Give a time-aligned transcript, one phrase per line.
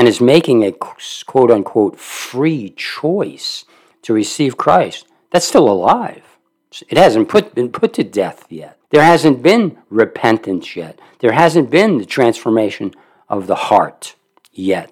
[0.00, 3.66] and is making a quote unquote free choice
[4.00, 6.38] to receive Christ, that's still alive.
[6.88, 8.78] It hasn't put, been put to death yet.
[8.88, 10.98] There hasn't been repentance yet.
[11.18, 12.94] There hasn't been the transformation
[13.28, 14.14] of the heart
[14.50, 14.90] yet.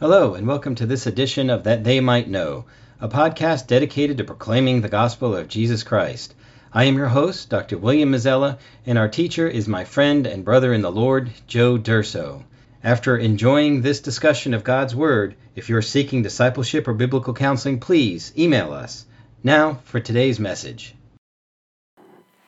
[0.00, 2.64] Hello, and welcome to this edition of That They Might Know,
[3.02, 6.34] a podcast dedicated to proclaiming the gospel of Jesus Christ.
[6.70, 7.78] I am your host, Dr.
[7.78, 12.44] William Mazzella, and our teacher is my friend and brother in the Lord, Joe Durso.
[12.84, 18.34] After enjoying this discussion of God's Word, if you're seeking discipleship or biblical counseling, please
[18.36, 19.06] email us.
[19.42, 20.94] Now for today's message.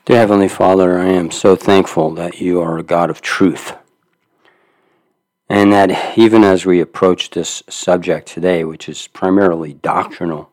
[0.04, 3.72] Dear Heavenly Father, I am so thankful that you are a God of truth.
[5.52, 10.50] And that even as we approach this subject today, which is primarily doctrinal,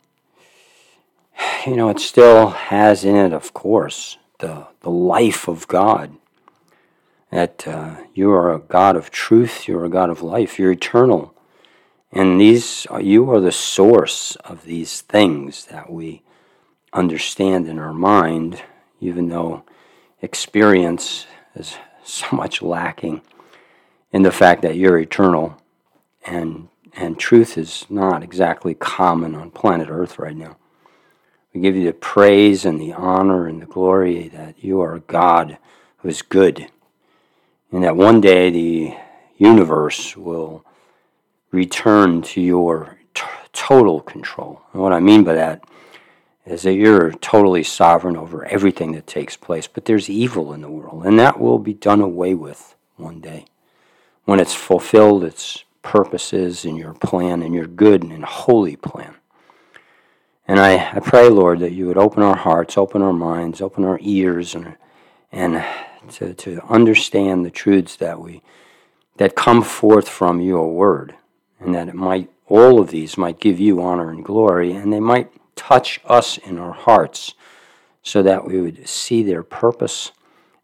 [1.65, 6.17] you know, it still has in it, of course, the, the life of God
[7.31, 11.33] that uh, you are a God of truth, you're a God of life, you're eternal.
[12.11, 16.23] And these, you are the source of these things that we
[16.91, 18.63] understand in our mind,
[18.99, 19.63] even though
[20.21, 23.21] experience is so much lacking
[24.11, 25.61] in the fact that you're eternal
[26.25, 30.57] and and truth is not exactly common on planet Earth right now.
[31.53, 34.99] We give you the praise and the honor and the glory that you are a
[34.99, 35.57] God
[35.97, 36.67] who is good
[37.71, 38.95] and that one day the
[39.37, 40.65] universe will
[41.51, 43.23] return to your t-
[43.53, 44.61] total control.
[44.73, 45.63] And what I mean by that
[46.45, 50.69] is that you're totally sovereign over everything that takes place, but there's evil in the
[50.69, 53.45] world, and that will be done away with one day.
[54.29, 59.15] When it's fulfilled its purposes in your plan, in your good and holy plan.
[60.47, 63.83] And I, I pray, Lord, that you would open our hearts, open our minds, open
[63.83, 64.75] our ears, and,
[65.31, 65.65] and
[66.11, 68.43] to, to understand the truths that we
[69.17, 71.15] that come forth from your word,
[71.59, 74.99] and that it might all of these might give you honor and glory, and they
[74.99, 77.33] might touch us in our hearts,
[78.03, 80.11] so that we would see their purpose,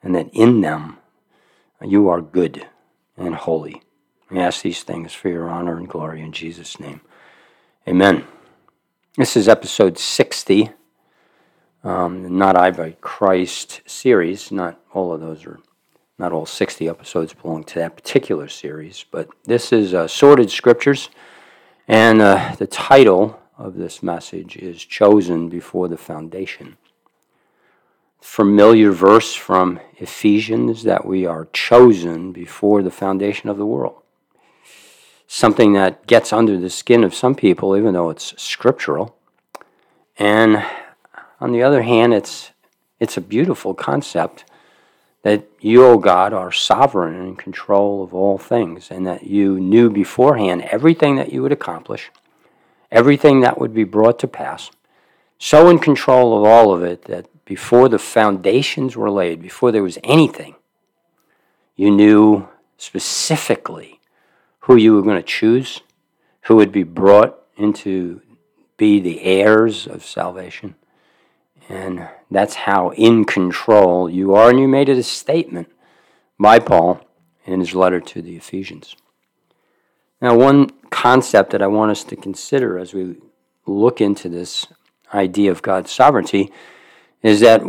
[0.03, 0.99] and that in them
[1.81, 2.67] you are good
[3.17, 3.81] and holy.
[4.29, 7.01] We ask these things for your honor and glory in Jesus' name.
[7.87, 8.25] Amen.
[9.17, 10.71] This is episode 60
[11.85, 14.51] um, Not I, but Christ series.
[14.51, 15.59] Not all of those are,
[16.17, 21.09] not all 60 episodes belong to that particular series, but this is uh, Sordid Scriptures,
[21.87, 26.77] and uh, the title of this message is Chosen Before the Foundation.
[28.25, 34.01] Familiar verse from Ephesians that we are chosen before the foundation of the world.
[35.27, 39.15] Something that gets under the skin of some people, even though it's scriptural.
[40.17, 40.65] And
[41.39, 42.51] on the other hand, it's,
[42.99, 44.43] it's a beautiful concept
[45.21, 49.25] that you, O oh God, are sovereign and in control of all things, and that
[49.25, 52.11] you knew beforehand everything that you would accomplish,
[52.91, 54.71] everything that would be brought to pass,
[55.37, 59.83] so in control of all of it that before the foundations were laid, before there
[59.83, 60.55] was anything,
[61.75, 62.47] you knew
[62.77, 63.99] specifically
[64.59, 65.81] who you were going to choose,
[66.41, 68.21] who would be brought into
[68.77, 70.75] be the heirs of salvation.
[71.69, 74.49] And that's how in control you are.
[74.49, 75.71] And you made it a statement
[76.39, 77.01] by Paul
[77.45, 78.95] in his letter to the Ephesians.
[80.21, 83.17] Now, one concept that I want us to consider as we
[83.65, 84.67] look into this
[85.13, 86.51] idea of God's sovereignty
[87.25, 87.61] is that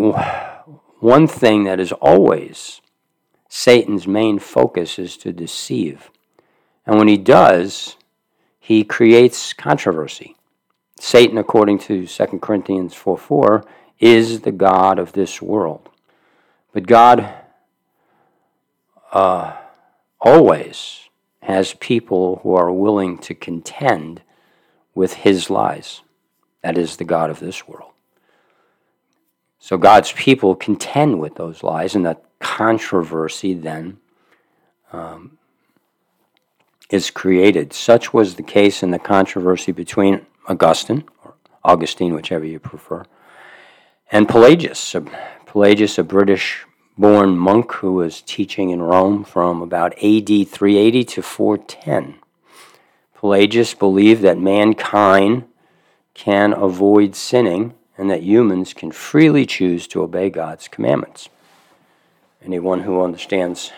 [1.01, 2.83] one thing that is always
[3.49, 6.11] Satan's main focus is to deceive.
[6.85, 7.97] And when he does,
[8.61, 10.37] he creates controversy.
[11.01, 13.65] Satan, according to 2 Corinthians 4 4,
[13.99, 15.89] is the God of this world.
[16.75, 17.35] But God
[19.11, 19.57] uh,
[20.21, 21.09] always
[21.41, 24.21] has people who are willing to contend
[24.95, 26.03] with his lies.
[26.63, 27.93] That is the God of this world.
[29.59, 33.99] So God's people contend with those lies, and that controversy then
[34.93, 35.39] um,
[36.91, 37.73] is created.
[37.73, 43.05] Such was the case in the controversy between Augustine, or Augustine, whichever you prefer,
[44.13, 44.95] and Pelagius.
[45.47, 46.65] Pelagius, a British
[46.99, 52.17] born monk who was teaching in Rome from about AD 380 to 410.
[53.15, 55.45] Pelagius believed that mankind
[56.15, 61.29] can avoid sinning and that humans can freely choose to obey God's commandments.
[62.45, 63.73] Anyone who understands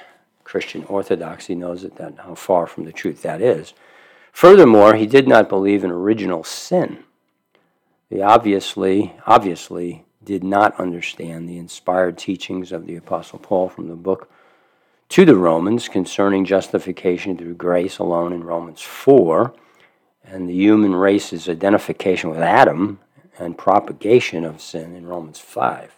[0.45, 3.75] Christian orthodoxy knows that, that how far from the truth that is.
[4.33, 7.05] Furthermore, he did not believe in original sin
[8.11, 13.97] He obviously, obviously did not understand the inspired teachings of the Apostle Paul from the
[13.97, 14.31] book
[15.11, 19.55] to the Romans concerning justification through grace alone in Romans 4
[20.25, 23.01] and the human race's identification with Adam
[23.39, 25.95] and propagation of sin in Romans 5.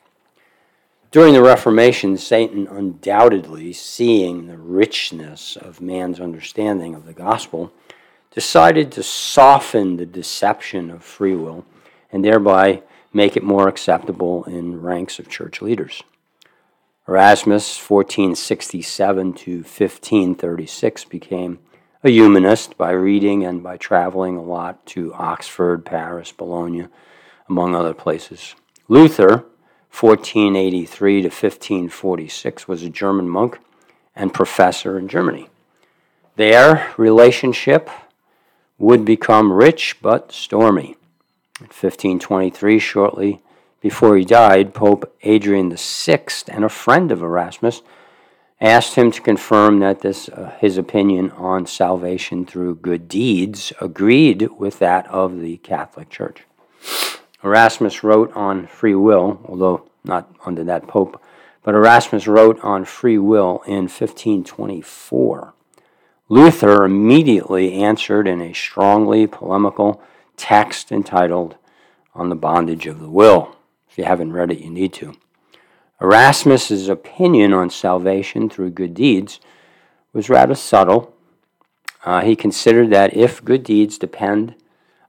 [1.10, 7.72] During the Reformation, Satan undoubtedly, seeing the richness of man's understanding of the gospel,
[8.30, 11.64] decided to soften the deception of free will
[12.12, 12.82] and thereby
[13.12, 16.02] make it more acceptable in ranks of church leaders.
[17.08, 21.58] Erasmus, 1467 to 1536, became
[22.04, 26.86] a humanist by reading and by traveling a lot to Oxford, Paris, Bologna,
[27.50, 28.54] among other places.
[28.88, 29.44] Luther,
[29.90, 33.58] 1483 to 1546, was a German monk
[34.14, 35.48] and professor in Germany.
[36.36, 37.90] Their relationship
[38.78, 40.96] would become rich but stormy.
[41.60, 43.42] In 1523, shortly
[43.80, 47.82] before he died, Pope Adrian VI and a friend of Erasmus
[48.60, 54.48] asked him to confirm that this, uh, his opinion on salvation through good deeds agreed
[54.58, 56.44] with that of the Catholic Church.
[57.42, 61.22] Erasmus wrote on free will, although not under that pope,
[61.62, 65.54] but Erasmus wrote on free will in 1524.
[66.28, 70.02] Luther immediately answered in a strongly polemical
[70.36, 71.56] text entitled
[72.14, 73.56] On the Bondage of the Will.
[73.90, 75.14] If you haven't read it, you need to.
[76.00, 79.40] Erasmus's opinion on salvation through good deeds
[80.12, 81.14] was rather subtle.
[82.04, 84.54] Uh, he considered that if good deeds depend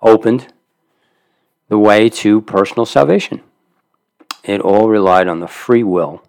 [0.02, 0.52] opened
[1.72, 3.40] the way to personal salvation,
[4.44, 6.22] it all relied on the free will,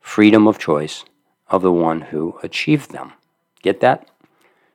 [0.00, 1.04] freedom of choice
[1.48, 3.14] of the one who achieved them.
[3.62, 4.08] Get that?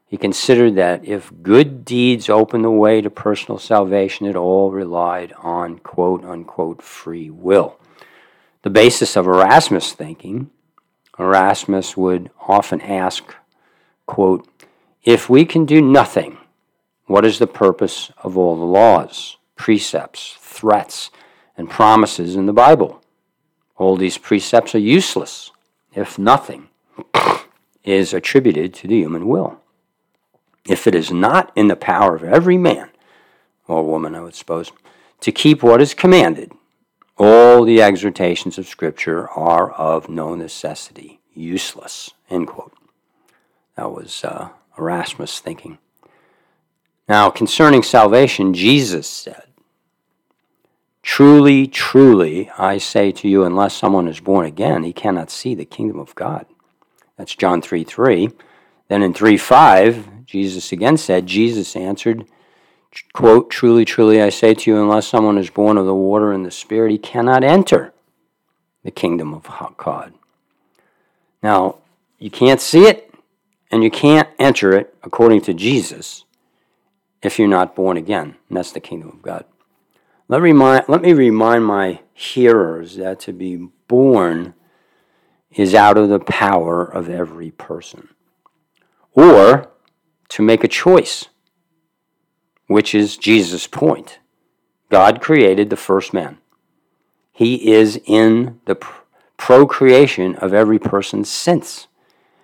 [0.05, 5.31] He considered that if good deeds open the way to personal salvation, it all relied
[5.41, 7.79] on quote unquote free will.
[8.63, 10.49] The basis of Erasmus thinking,
[11.17, 13.33] Erasmus would often ask,
[14.05, 14.45] quote,
[15.05, 16.37] if we can do nothing,
[17.05, 21.11] what is the purpose of all the laws, precepts, threats,
[21.55, 23.03] and promises in the Bible?
[23.77, 25.51] All these precepts are useless
[25.93, 26.69] if nothing
[27.83, 29.59] is attributed to the human will
[30.69, 32.89] if it is not in the power of every man
[33.67, 34.71] or woman, I would suppose,
[35.21, 36.51] to keep what is commanded,
[37.17, 42.11] all the exhortations of Scripture are of no necessity useless.
[42.29, 42.73] End quote.
[43.75, 45.77] That was uh, Erasmus thinking.
[47.07, 49.48] Now, concerning salvation, Jesus said,
[51.01, 55.65] Truly, truly, I say to you, unless someone is born again, he cannot see the
[55.65, 56.45] kingdom of God.
[57.17, 58.29] That's John 3 3.
[58.89, 62.25] Then in 3 5, Jesus again said, Jesus answered,
[63.13, 66.45] quote, Truly, truly, I say to you, unless someone is born of the water and
[66.45, 67.93] the Spirit, he cannot enter
[68.83, 69.47] the kingdom of
[69.77, 70.13] God.
[71.41, 71.77] Now,
[72.17, 73.13] you can't see it
[73.71, 76.25] and you can't enter it according to Jesus
[77.21, 78.35] if you're not born again.
[78.47, 79.45] And that's the kingdom of God.
[80.29, 84.53] Let, remind, let me remind my hearers that to be born
[85.51, 88.09] is out of the power of every person.
[89.13, 89.71] Or
[90.29, 91.25] to make a choice,
[92.67, 94.19] which is Jesus' point.
[94.91, 96.37] God created the first man.
[97.31, 98.77] He is in the
[99.37, 101.87] procreation of every person since.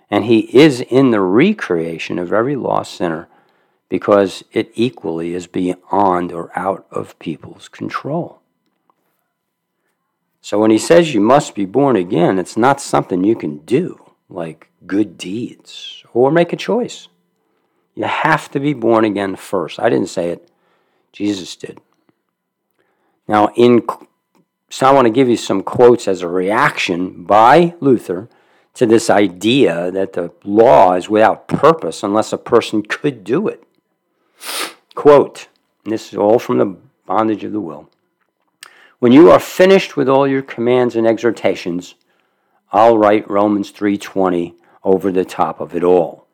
[0.10, 3.28] And he is in the recreation of every lost sinner
[3.90, 8.42] because it equally is beyond or out of people's control.
[10.42, 14.12] So when he says you must be born again, it's not something you can do,
[14.30, 17.08] like good deeds, or make a choice.
[17.96, 19.80] You have to be born again first.
[19.80, 20.52] I didn't say it,
[21.12, 21.80] Jesus did.
[23.28, 23.88] Now, in
[24.70, 28.30] so I want to give you some quotes as a reaction by Luther
[28.74, 33.64] to this idea that the law is without purpose unless a person could do it.
[34.94, 35.48] Quote,
[35.84, 37.90] this is all from the bondage of the will.
[39.00, 41.96] When you are finished with all your commands and exhortations,
[42.72, 46.26] I'll write Romans 3:20 over the top of it all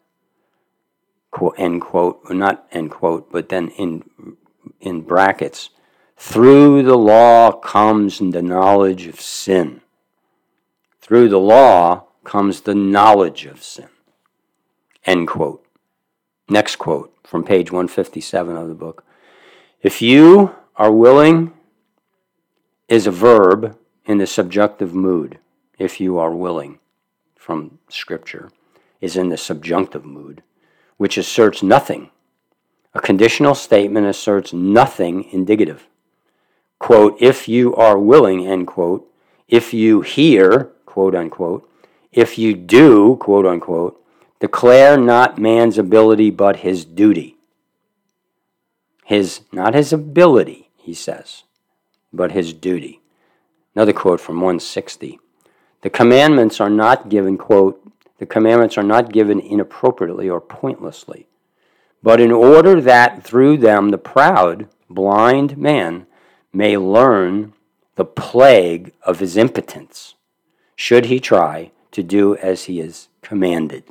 [1.32, 4.04] quote, end quote, not end quote, but then in,
[4.80, 5.70] in brackets,
[6.18, 9.82] through the law comes the knowledge of sin.
[11.00, 13.88] Through the law comes the knowledge of sin.
[15.06, 15.66] End quote.
[16.48, 19.04] Next quote from page 157 of the book.
[19.82, 21.54] If you are willing
[22.88, 25.40] is a verb in the subjunctive mood.
[25.80, 26.80] If you are willing
[27.36, 28.52] from Scripture
[29.00, 30.44] is in the subjunctive mood
[31.02, 32.12] which asserts nothing.
[32.94, 35.88] A conditional statement asserts nothing indicative.
[36.78, 39.08] quote, if you are willing, end quote,
[39.48, 41.68] if you hear, quote unquote,
[42.12, 44.00] if you do, quote unquote,
[44.42, 47.38] declare not man's ability but his duty.
[49.06, 51.44] His, not his ability, he says,
[52.12, 53.02] but his duty.
[53.76, 55.20] Another quote from 160.
[55.82, 57.82] The commandments are not given, quote,
[58.18, 61.28] the commandments are not given inappropriately or pointlessly,
[62.02, 66.08] but in order that through them the proud, blind man
[66.52, 67.54] may learn
[67.96, 70.16] the plague of his impotence,
[70.76, 73.84] should he try to do as he is commanded.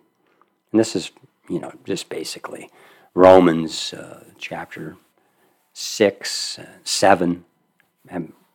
[0.72, 1.10] And this is,
[1.48, 2.70] you know, just basically
[3.14, 4.96] Romans uh, chapter
[5.72, 7.44] 6, uh, 7,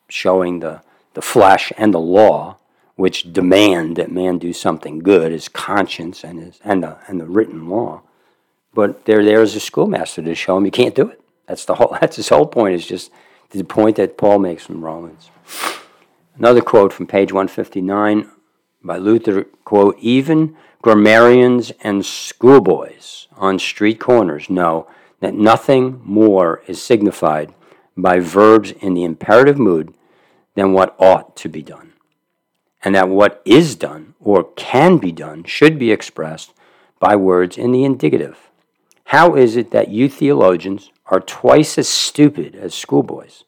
[0.09, 0.81] showing the,
[1.13, 2.57] the flesh and the law
[2.95, 7.25] which demand that man do something good, his conscience and, his, and, the, and the
[7.25, 8.01] written law.
[8.73, 11.21] But they're there as a schoolmaster to show him you can't do it.
[11.47, 11.97] That's the whole.
[12.01, 12.75] That's his whole point.
[12.75, 13.11] Is just
[13.51, 15.29] the point that Paul makes from Romans.
[16.37, 18.29] Another quote from page 159
[18.83, 19.45] by Luther.
[19.63, 24.87] Quote: Even grammarians and schoolboys on street corners know
[25.19, 27.51] that nothing more is signified
[27.97, 29.91] by verbs in the imperative mood
[30.53, 31.91] than what ought to be done
[32.83, 36.53] and that what is done or can be done should be expressed
[36.99, 38.51] by words in the indicative.
[39.05, 43.43] How is it that you theologians are twice as stupid as schoolboys?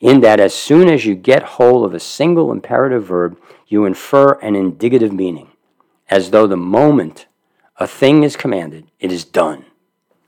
[0.00, 3.38] In that, as soon as you get hold of a single imperative verb,
[3.68, 5.51] you infer an indicative meaning,
[6.12, 7.24] as though the moment
[7.78, 9.64] a thing is commanded, it is done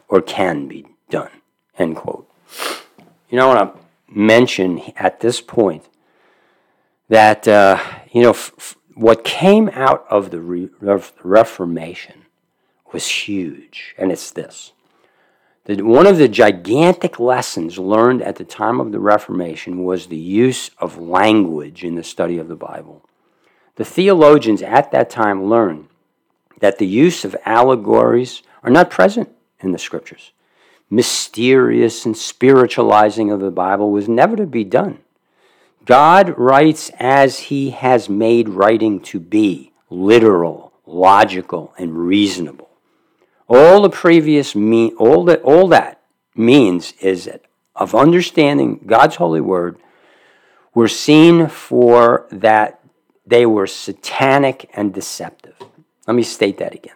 [0.09, 1.31] or can be done.
[1.79, 2.26] End quote.
[3.29, 5.85] You know, I want to mention at this point
[7.11, 7.79] that uh,
[8.11, 10.71] you know f- f- what came out of the re-
[11.23, 12.25] Reformation
[12.95, 14.73] was huge, and it's this.
[15.64, 20.17] That one of the gigantic lessons learned at the time of the Reformation was the
[20.17, 23.05] use of language in the study of the Bible.
[23.76, 25.88] The theologians at that time learned
[26.61, 30.31] that the use of allegories are not present in the scriptures.
[30.88, 34.99] Mysterious and spiritualizing of the Bible was never to be done.
[35.85, 42.71] God writes as he has made writing to be literal, logical, and reasonable.
[43.49, 46.00] All the previous mean all that all that
[46.35, 47.43] means is that
[47.76, 49.76] of understanding God's holy word
[50.75, 52.81] were seen for that
[53.26, 55.57] they were satanic and deceptive.
[56.07, 56.95] Let me state that again.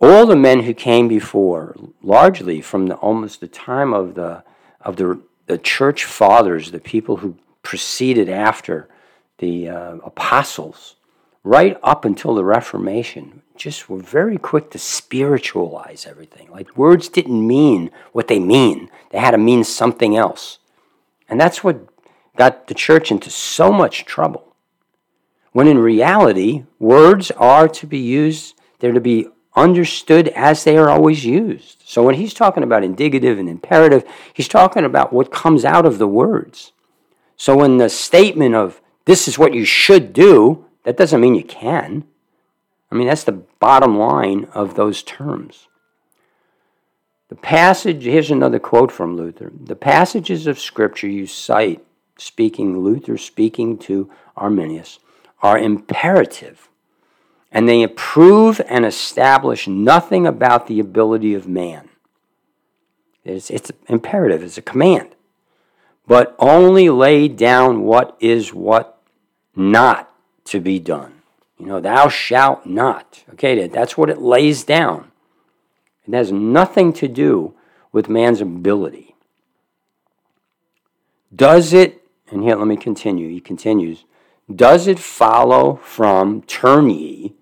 [0.00, 4.42] All the men who came before, largely from the, almost the time of the
[4.80, 8.88] of the the church fathers, the people who preceded after
[9.38, 10.96] the uh, apostles,
[11.42, 16.50] right up until the Reformation, just were very quick to spiritualize everything.
[16.50, 20.58] Like words didn't mean what they mean, they had to mean something else.
[21.28, 21.86] And that's what
[22.36, 24.49] got the church into so much trouble.
[25.52, 30.88] When in reality, words are to be used, they're to be understood as they are
[30.88, 31.82] always used.
[31.84, 35.98] So when he's talking about indicative and imperative, he's talking about what comes out of
[35.98, 36.72] the words.
[37.36, 41.44] So when the statement of this is what you should do, that doesn't mean you
[41.44, 42.04] can.
[42.92, 45.68] I mean, that's the bottom line of those terms.
[47.28, 49.52] The passage, here's another quote from Luther.
[49.54, 51.84] The passages of Scripture you cite,
[52.18, 54.98] speaking, Luther speaking to Arminius,
[55.42, 56.68] are imperative,
[57.50, 61.88] and they approve and establish nothing about the ability of man.
[63.24, 65.14] It's, it's imperative, it's a command
[66.10, 69.00] but only lay down what is what
[69.54, 71.22] not to be done.
[71.56, 73.22] You know, thou shalt not.
[73.34, 75.12] Okay, that's what it lays down.
[76.08, 77.54] It has nothing to do
[77.92, 79.14] with man's ability.
[81.32, 84.04] Does it, and here let me continue, he continues,
[84.54, 87.34] does it follow from turn ye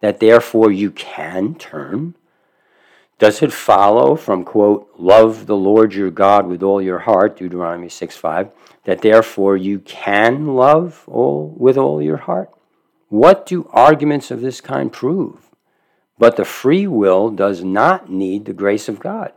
[0.00, 2.14] that therefore you can turn?
[3.18, 7.88] Does it follow from, quote, love the Lord your God with all your heart, Deuteronomy
[7.88, 8.50] 6 5,
[8.84, 12.50] that therefore you can love all with all your heart?
[13.08, 15.50] What do arguments of this kind prove?
[16.18, 19.32] But the free will does not need the grace of God,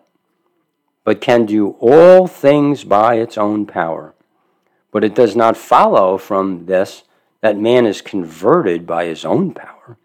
[1.04, 4.14] but can do all things by its own power.
[4.92, 7.04] But it does not follow from this
[7.42, 9.98] that man is converted by his own power,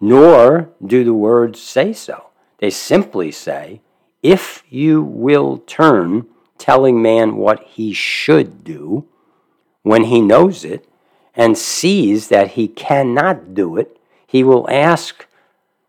[0.00, 2.26] nor do the words say so.
[2.58, 3.80] They simply say,
[4.22, 6.26] if you will turn
[6.58, 9.06] telling man what he should do
[9.82, 10.88] when he knows it
[11.34, 15.26] and sees that he cannot do it, he will ask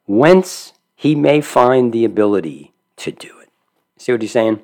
[0.06, 3.50] whence he may find the ability to do it.
[3.98, 4.62] See what he's saying?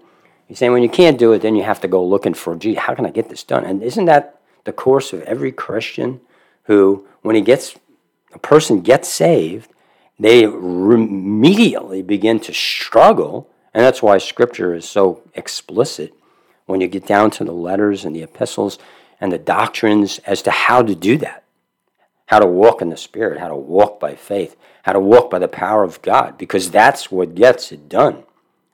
[0.47, 2.75] He's saying when you can't do it, then you have to go looking for, gee,
[2.75, 3.63] how can I get this done?
[3.63, 6.21] And isn't that the course of every Christian
[6.63, 7.75] who, when he gets,
[8.33, 9.69] a person gets saved,
[10.19, 13.49] they immediately begin to struggle.
[13.73, 16.13] And that's why scripture is so explicit
[16.65, 18.79] when you get down to the letters and the epistles
[19.19, 21.43] and the doctrines as to how to do that,
[22.27, 25.39] how to walk in the Spirit, how to walk by faith, how to walk by
[25.39, 28.23] the power of God, because that's what gets it done.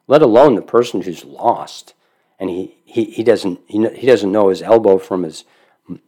[0.07, 1.93] Let alone the person who's lost
[2.39, 5.43] and he, he, he doesn't he, he doesn't know his elbow from his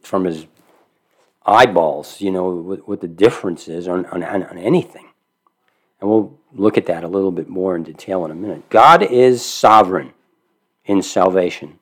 [0.00, 0.46] from his
[1.44, 5.08] eyeballs, you know, what, what the difference is on, on, on anything.
[6.00, 8.68] And we'll look at that a little bit more in detail in a minute.
[8.68, 10.12] God is sovereign
[10.84, 11.78] in salvation,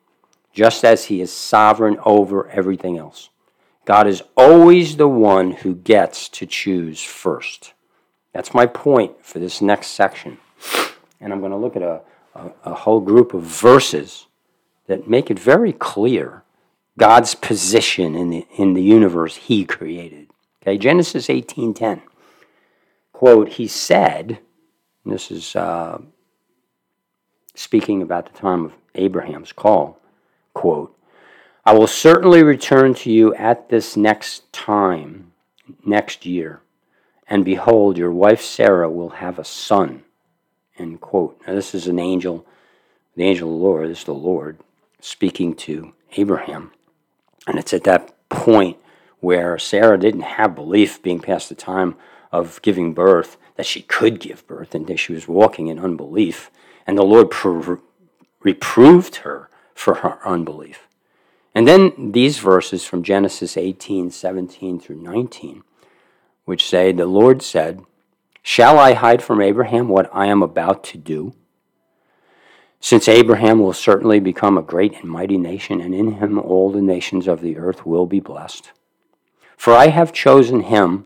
[0.52, 3.30] just as he is sovereign over everything else.
[3.84, 7.72] God is always the one who gets to choose first.
[8.32, 10.38] That's my point for this next section.
[11.20, 12.02] And I'm going to look at a,
[12.34, 14.26] a, a whole group of verses
[14.86, 16.42] that make it very clear
[17.00, 20.28] God's position in the, in the universe he created.
[20.62, 22.02] Okay, Genesis 18.10.
[23.14, 24.38] Quote, he said,
[25.06, 25.98] this is uh,
[27.54, 29.98] speaking about the time of Abraham's call,
[30.52, 30.94] quote,
[31.64, 35.32] I will certainly return to you at this next time,
[35.82, 36.60] next year,
[37.26, 40.02] and behold, your wife Sarah will have a son.
[40.76, 41.40] End quote.
[41.46, 42.44] Now, this is an angel,
[43.16, 44.58] the angel of the Lord, this is the Lord
[45.00, 46.72] speaking to Abraham.
[47.50, 48.76] And it's at that point
[49.18, 51.96] where Sarah didn't have belief, being past the time
[52.30, 56.52] of giving birth, that she could give birth, and that she was walking in unbelief.
[56.86, 57.34] And the Lord
[58.44, 60.86] reproved her for her unbelief.
[61.52, 65.64] And then these verses from Genesis 18, 17 through 19,
[66.44, 67.84] which say, The Lord said,
[68.44, 71.34] Shall I hide from Abraham what I am about to do?
[72.80, 76.80] Since Abraham will certainly become a great and mighty nation, and in him all the
[76.80, 78.72] nations of the earth will be blessed.
[79.56, 81.04] For I have chosen him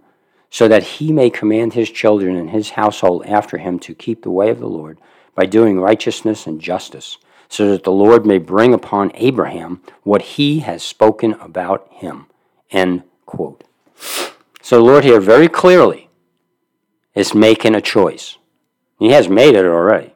[0.48, 4.30] so that he may command his children and his household after him to keep the
[4.30, 4.98] way of the Lord
[5.34, 10.60] by doing righteousness and justice, so that the Lord may bring upon Abraham what he
[10.60, 12.26] has spoken about him.
[12.70, 13.64] End quote.
[14.62, 16.08] So the Lord here very clearly
[17.16, 18.38] is making a choice.
[19.00, 20.13] He has made it already.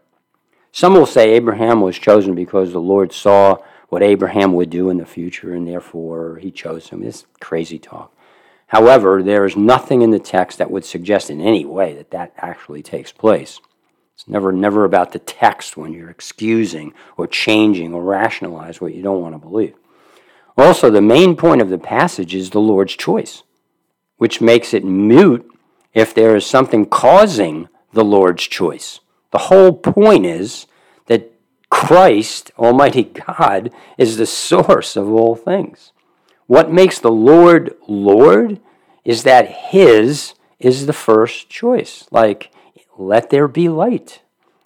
[0.79, 3.57] Some will say Abraham was chosen because the Lord saw
[3.89, 7.01] what Abraham would do in the future and therefore he chose him.
[7.01, 8.15] This crazy talk.
[8.69, 12.33] However, there is nothing in the text that would suggest in any way that that
[12.37, 13.59] actually takes place.
[14.15, 19.03] It's never, never about the text when you're excusing or changing or rationalize what you
[19.03, 19.75] don't want to believe.
[20.57, 23.43] Also, the main point of the passage is the Lord's choice,
[24.19, 25.45] which makes it mute
[25.93, 29.01] if there is something causing the Lord's choice.
[29.31, 30.67] The whole point is
[31.07, 31.33] that
[31.71, 35.93] Christ, Almighty God, is the source of all things.
[36.47, 38.61] What makes the Lord Lord
[39.05, 42.07] is that His is the first choice.
[42.11, 42.51] Like,
[42.97, 44.23] let there be light.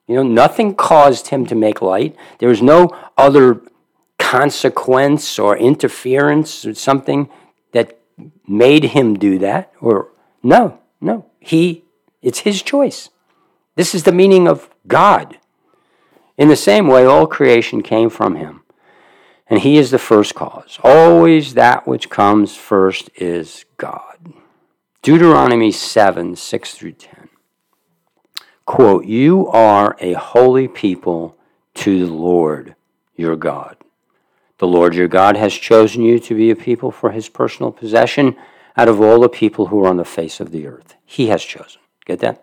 [0.06, 2.16] You know, nothing caused Him to make light.
[2.38, 3.60] There was no other
[4.18, 7.28] consequence or interference or something
[7.72, 7.98] that
[8.46, 9.72] made Him do that.
[9.80, 10.08] Or,
[10.42, 11.26] no, no.
[11.40, 11.84] He,
[12.20, 13.10] it's His choice.
[13.74, 15.38] This is the meaning of God.
[16.36, 18.62] In the same way, all creation came from Him,
[19.48, 20.78] and He is the first cause.
[20.82, 24.32] Always that which comes first is God.
[25.02, 27.28] Deuteronomy 7 6 through 10.
[28.66, 31.36] Quote, You are a holy people
[31.74, 32.76] to the Lord
[33.16, 33.76] your God.
[34.58, 38.36] The Lord your God has chosen you to be a people for his personal possession
[38.76, 40.94] out of all the people who are on the face of the earth.
[41.04, 41.80] He has chosen.
[42.06, 42.42] Get that?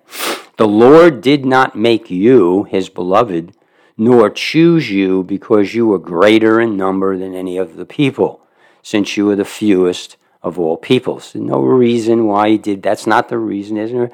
[0.59, 3.55] The Lord did not make you, his beloved,
[3.97, 8.45] nor choose you because you were greater in number than any of the people,
[8.81, 11.33] since you were the fewest of all peoples.
[11.33, 12.83] No reason why he did.
[12.83, 14.11] That's not the reason, isn't there?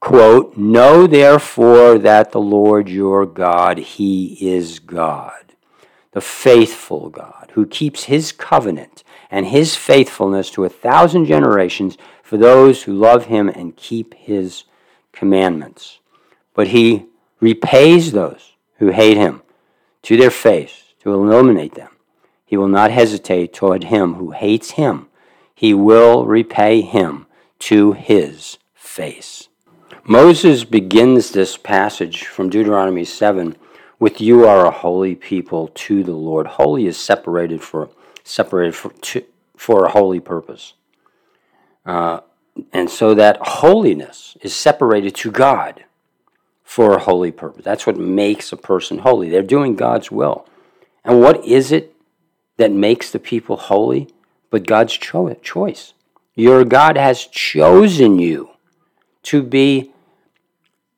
[0.00, 5.52] Quote, Know therefore that the Lord your God, he is God,
[6.12, 12.38] the faithful God, who keeps his covenant and his faithfulness to a thousand generations for
[12.38, 14.64] those who love him and keep his
[15.12, 15.98] commandments.
[16.54, 17.06] But he
[17.40, 19.42] repays those who hate him
[20.02, 21.90] to their face to illuminate them.
[22.44, 25.08] He will not hesitate toward him who hates him.
[25.54, 27.26] He will repay him
[27.60, 29.48] to his face.
[30.04, 33.56] Moses begins this passage from Deuteronomy 7
[34.00, 36.46] with you are a holy people to the Lord.
[36.46, 37.90] Holy is separated for
[38.24, 39.24] separated for, to,
[39.56, 40.72] for a holy purpose.
[41.84, 42.20] Uh,
[42.72, 45.84] and so that holiness is separated to God
[46.62, 47.64] for a holy purpose.
[47.64, 49.28] That's what makes a person holy.
[49.28, 50.46] They're doing God's will.
[51.04, 51.94] And what is it
[52.56, 54.08] that makes the people holy?
[54.50, 55.94] But God's cho- choice.
[56.34, 58.50] Your God has chosen you
[59.24, 59.90] to be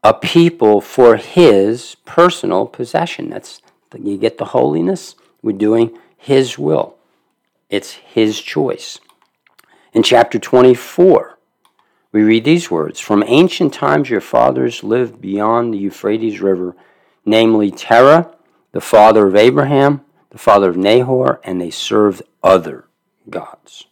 [0.03, 3.31] a people for his personal possession.
[3.31, 3.61] That's
[3.98, 5.14] you get the holiness.
[5.42, 6.96] We're doing his will.
[7.68, 9.01] It's his choice.
[9.92, 11.32] In chapter 24,
[12.12, 16.77] we read these words From ancient times your fathers lived beyond the Euphrates River,
[17.25, 18.35] namely Terah,
[18.72, 22.85] the father of Abraham, the father of Nahor, and they served other
[23.29, 23.87] gods.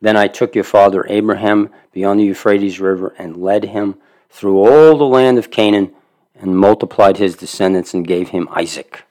[0.00, 3.96] Then I took your father Abraham beyond the Euphrates River and led him
[4.30, 5.92] through all the land of Canaan
[6.40, 9.02] and multiplied his descendants and gave him Isaac.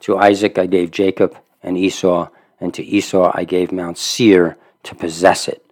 [0.00, 2.28] To Isaac I gave Jacob and Esau,
[2.60, 5.64] and to Esau I gave Mount Seir to possess it.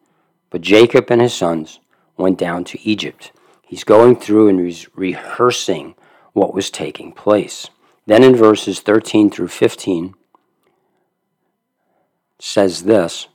[0.51, 1.79] But Jacob and his sons
[2.21, 3.33] went down to Egypt.
[3.63, 5.95] He's going through and he's rehearsing
[6.33, 7.69] what was taking place.
[8.07, 10.15] Then in verses 13 through 15
[12.39, 13.29] says this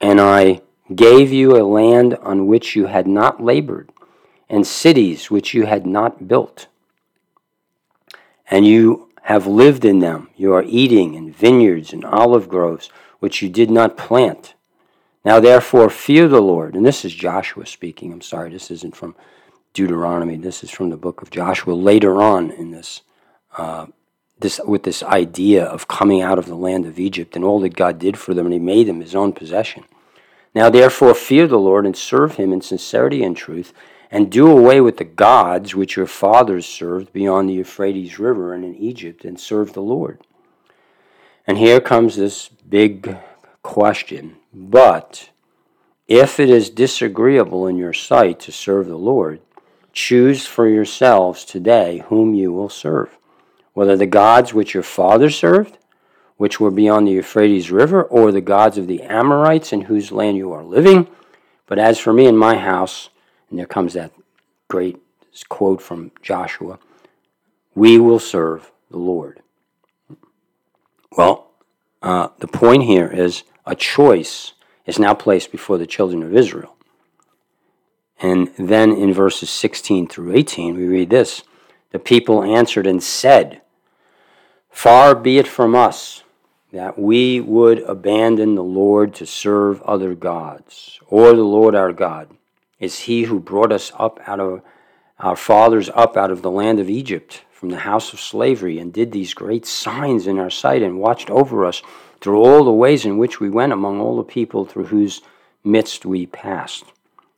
[0.00, 0.62] And I
[0.94, 3.90] gave you a land on which you had not labored,
[4.48, 6.66] and cities which you had not built.
[8.50, 10.28] And you have lived in them.
[10.36, 14.54] You are eating in vineyards and olive groves, which you did not plant.
[15.24, 16.74] Now therefore fear the Lord.
[16.74, 18.12] And this is Joshua speaking.
[18.12, 19.14] I'm sorry, this isn't from
[19.74, 20.36] Deuteronomy.
[20.36, 23.02] This is from the book of Joshua later on in this,
[23.56, 23.86] uh,
[24.38, 27.76] this with this idea of coming out of the land of Egypt and all that
[27.76, 29.84] God did for them, and He made them His own possession.
[30.54, 33.72] Now therefore fear the Lord and serve Him in sincerity and truth,
[34.10, 38.64] and do away with the gods which your fathers served beyond the Euphrates River and
[38.64, 40.18] in Egypt, and serve the Lord.
[41.46, 43.16] And here comes this big
[43.62, 44.36] question.
[44.52, 45.30] But
[46.08, 49.40] if it is disagreeable in your sight to serve the Lord,
[49.92, 53.16] choose for yourselves today whom you will serve,
[53.74, 55.78] whether the gods which your fathers served,
[56.36, 60.36] which were beyond the Euphrates River, or the gods of the Amorites in whose land
[60.36, 61.06] you are living.
[61.66, 63.10] But as for me and my house,
[63.50, 64.12] and there comes that
[64.68, 64.98] great
[65.48, 66.78] quote from Joshua
[67.74, 69.40] we will serve the Lord.
[71.16, 71.50] Well,
[72.02, 74.52] uh, the point here is a choice
[74.86, 76.76] is now placed before the children of Israel.
[78.20, 81.42] And then in verses 16 through 18, we read this
[81.92, 83.62] The people answered and said,
[84.70, 86.22] Far be it from us
[86.72, 92.28] that we would abandon the Lord to serve other gods, or the Lord our God
[92.80, 94.62] is he who brought us up out of
[95.18, 98.90] our fathers up out of the land of Egypt from the house of slavery and
[98.92, 101.82] did these great signs in our sight and watched over us
[102.20, 105.22] through all the ways in which we went among all the people through whose
[105.64, 106.84] midst we passed.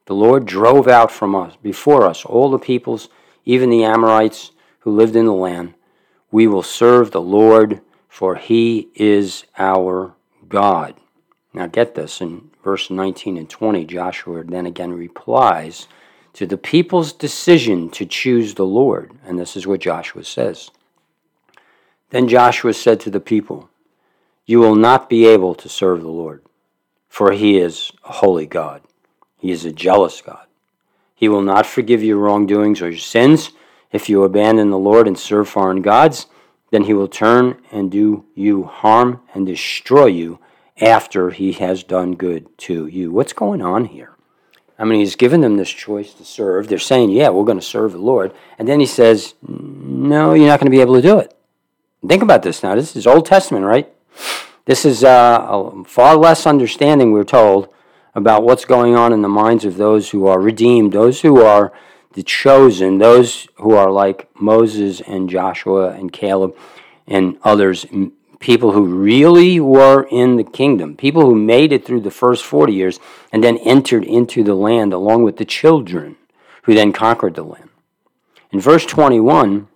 [0.06, 3.08] The Lord drove out from us before us all the peoples,
[3.44, 5.74] even the Amorites who lived in the land.
[6.30, 10.14] We will serve the Lord, for he is our
[10.48, 10.94] God.
[11.54, 15.86] Now get this in verse 19 and 20, Joshua then again replies
[16.32, 19.12] to the people's decision to choose the Lord.
[19.24, 20.70] And this is what Joshua says.
[22.10, 23.68] Then Joshua said to the people,
[24.46, 26.42] You will not be able to serve the Lord,
[27.08, 28.82] for he is a holy God.
[29.38, 30.46] He is a jealous God.
[31.14, 33.50] He will not forgive your wrongdoings or your sins.
[33.92, 36.26] If you abandon the Lord and serve foreign gods,
[36.70, 40.38] then he will turn and do you harm and destroy you
[40.80, 43.12] after he has done good to you.
[43.12, 44.16] What's going on here?
[44.78, 46.66] I mean, he's given them this choice to serve.
[46.66, 48.32] They're saying, yeah, we're going to serve the Lord.
[48.58, 51.36] And then he says, no, you're not going to be able to do it.
[52.08, 52.74] Think about this now.
[52.74, 53.92] This is Old Testament, right?
[54.64, 57.68] This is uh, far less understanding, we're told,
[58.14, 61.72] about what's going on in the minds of those who are redeemed, those who are
[62.12, 66.56] the chosen, those who are like Moses and Joshua and Caleb
[67.06, 67.86] and others
[68.42, 72.74] people who really were in the kingdom, people who made it through the first 40
[72.74, 73.00] years
[73.32, 76.16] and then entered into the land along with the children
[76.64, 77.70] who then conquered the land.
[78.50, 79.68] In verse 21,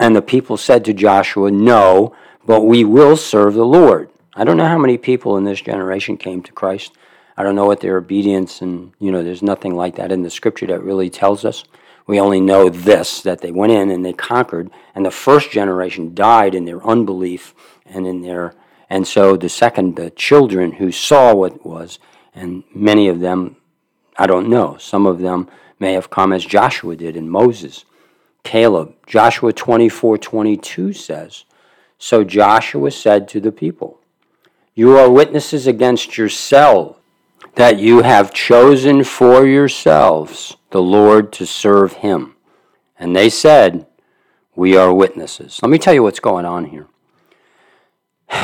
[0.00, 2.16] and the people said to Joshua, No,
[2.48, 4.08] but we will serve the Lord.
[4.32, 6.94] I don't know how many people in this generation came to Christ.
[7.36, 10.30] I don't know what their obedience, and you know, there's nothing like that in the
[10.30, 11.62] scripture that really tells us.
[12.06, 16.14] We only know this that they went in and they conquered, and the first generation
[16.14, 18.54] died in their unbelief and in their
[18.88, 21.98] and so the second the children who saw what was
[22.34, 23.56] and many of them
[24.16, 27.84] I don't know some of them may have come as Joshua did and Moses
[28.42, 31.44] Caleb Joshua 24:22 says
[31.98, 34.00] so Joshua said to the people
[34.74, 36.98] you are witnesses against yourselves
[37.56, 42.36] that you have chosen for yourselves the Lord to serve him
[42.98, 43.86] And they said,
[44.54, 45.60] We are witnesses.
[45.62, 46.86] Let me tell you what's going on here.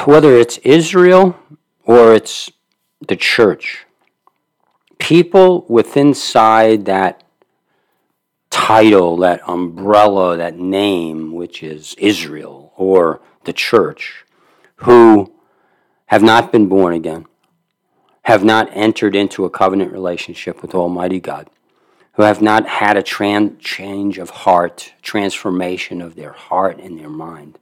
[0.07, 1.37] Whether it's Israel
[1.85, 2.51] or it's
[3.07, 3.85] the church,
[4.99, 7.23] people within inside that
[8.51, 14.25] title, that umbrella, that name, which is Israel or the church,
[14.77, 15.33] who
[16.07, 17.27] have not been born again,
[18.23, 21.49] have not entered into a covenant relationship with Almighty God,
[22.15, 27.11] who have not had a tran- change of heart, transformation of their heart and their
[27.11, 27.59] mind.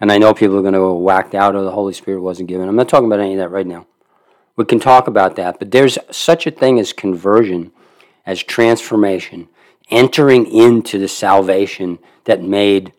[0.00, 2.48] And I know people are going to go whacked out or the Holy Spirit wasn't
[2.48, 2.68] given.
[2.68, 3.86] I'm not talking about any of that right now.
[4.56, 7.72] We can talk about that, but there's such a thing as conversion,
[8.26, 9.48] as transformation,
[9.90, 12.92] entering into the salvation that made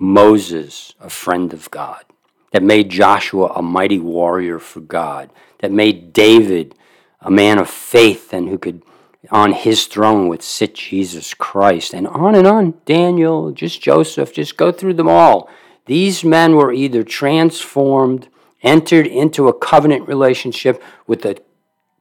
[0.00, 2.04] Moses a friend of God,
[2.52, 6.74] that made Joshua a mighty warrior for God, that made David
[7.20, 8.82] a man of faith and who could
[9.30, 12.74] on his throne would sit Jesus Christ, and on and on.
[12.86, 15.48] Daniel, just Joseph, just go through them all.
[15.86, 18.28] These men were either transformed,
[18.62, 21.40] entered into a covenant relationship with the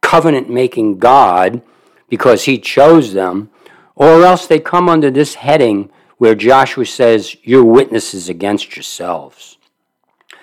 [0.01, 1.61] covenant making God
[2.07, 3.49] because he chose them,
[3.95, 9.57] or else they come under this heading where Joshua says, You're witnesses against yourselves,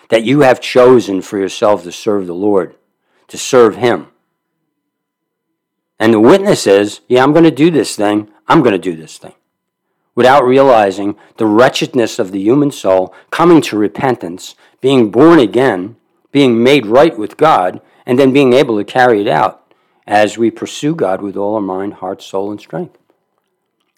[0.09, 2.75] that you have chosen for yourselves to serve the Lord,
[3.29, 4.09] to serve him.
[6.01, 8.29] And the witness is, Yeah, I'm going to do this thing.
[8.49, 9.35] I'm going to do this thing.
[10.15, 15.97] Without realizing the wretchedness of the human soul, coming to repentance, being born again,
[16.33, 19.75] being made right with God, and then being able to carry it out
[20.07, 22.97] as we pursue God with all our mind, heart, soul, and strength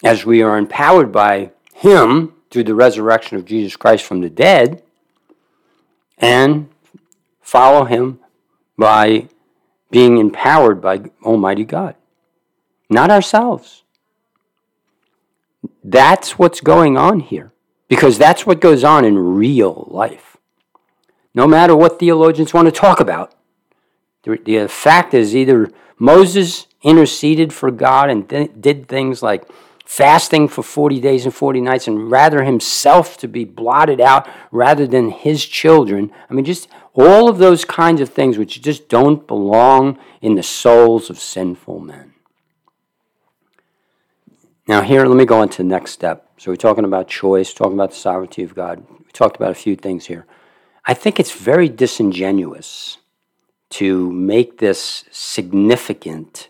[0.03, 4.83] as we are empowered by Him through the resurrection of Jesus Christ from the dead,
[6.17, 6.67] and
[7.41, 8.19] follow Him
[8.77, 9.29] by
[9.89, 11.95] being empowered by Almighty God,
[12.89, 13.83] not ourselves.
[15.81, 17.53] That's what's going on here,
[17.87, 20.35] because that's what goes on in real life.
[21.33, 23.33] No matter what theologians want to talk about,
[24.23, 29.47] the, the fact is either Moses interceded for God and th- did things like
[29.89, 34.85] fasting for 40 days and 40 nights and rather himself to be blotted out rather
[34.85, 36.11] than his children.
[36.29, 40.43] I mean, just all of those kinds of things which just don't belong in the
[40.43, 42.13] souls of sinful men.
[44.67, 46.29] Now, here, let me go on to the next step.
[46.37, 48.85] So, we're talking about choice, talking about the sovereignty of God.
[48.91, 50.27] We talked about a few things here.
[50.85, 52.99] I think it's very disingenuous
[53.71, 56.49] to make this significant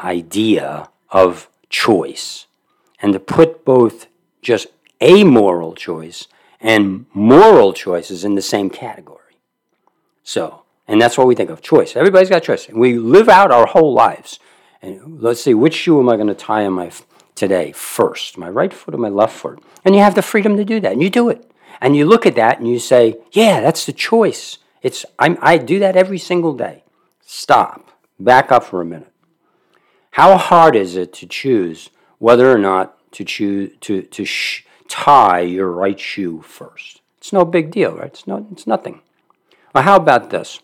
[0.00, 2.46] idea of choice
[3.04, 4.06] and to put both
[4.40, 6.26] just a moral choice
[6.58, 9.36] and moral choices in the same category.
[10.22, 11.96] So, and that's what we think of choice.
[11.96, 12.66] Everybody's got choice.
[12.66, 14.40] And We live out our whole lives.
[14.80, 16.90] And let's see, which shoe am I going to tie on my
[17.34, 18.38] today first?
[18.38, 19.62] My right foot or my left foot?
[19.84, 21.50] And you have the freedom to do that, and you do it.
[21.82, 24.56] And you look at that and you say, yeah, that's the choice.
[24.80, 26.84] It's, I'm, I do that every single day.
[27.20, 27.90] Stop.
[28.18, 29.12] Back up for a minute.
[30.12, 35.40] How hard is it to choose whether or not to choose to to sh- tie
[35.40, 37.00] your right shoe first.
[37.18, 38.06] It's no big deal, right?
[38.06, 39.00] It's no, it's nothing.
[39.74, 40.60] Well, how about this?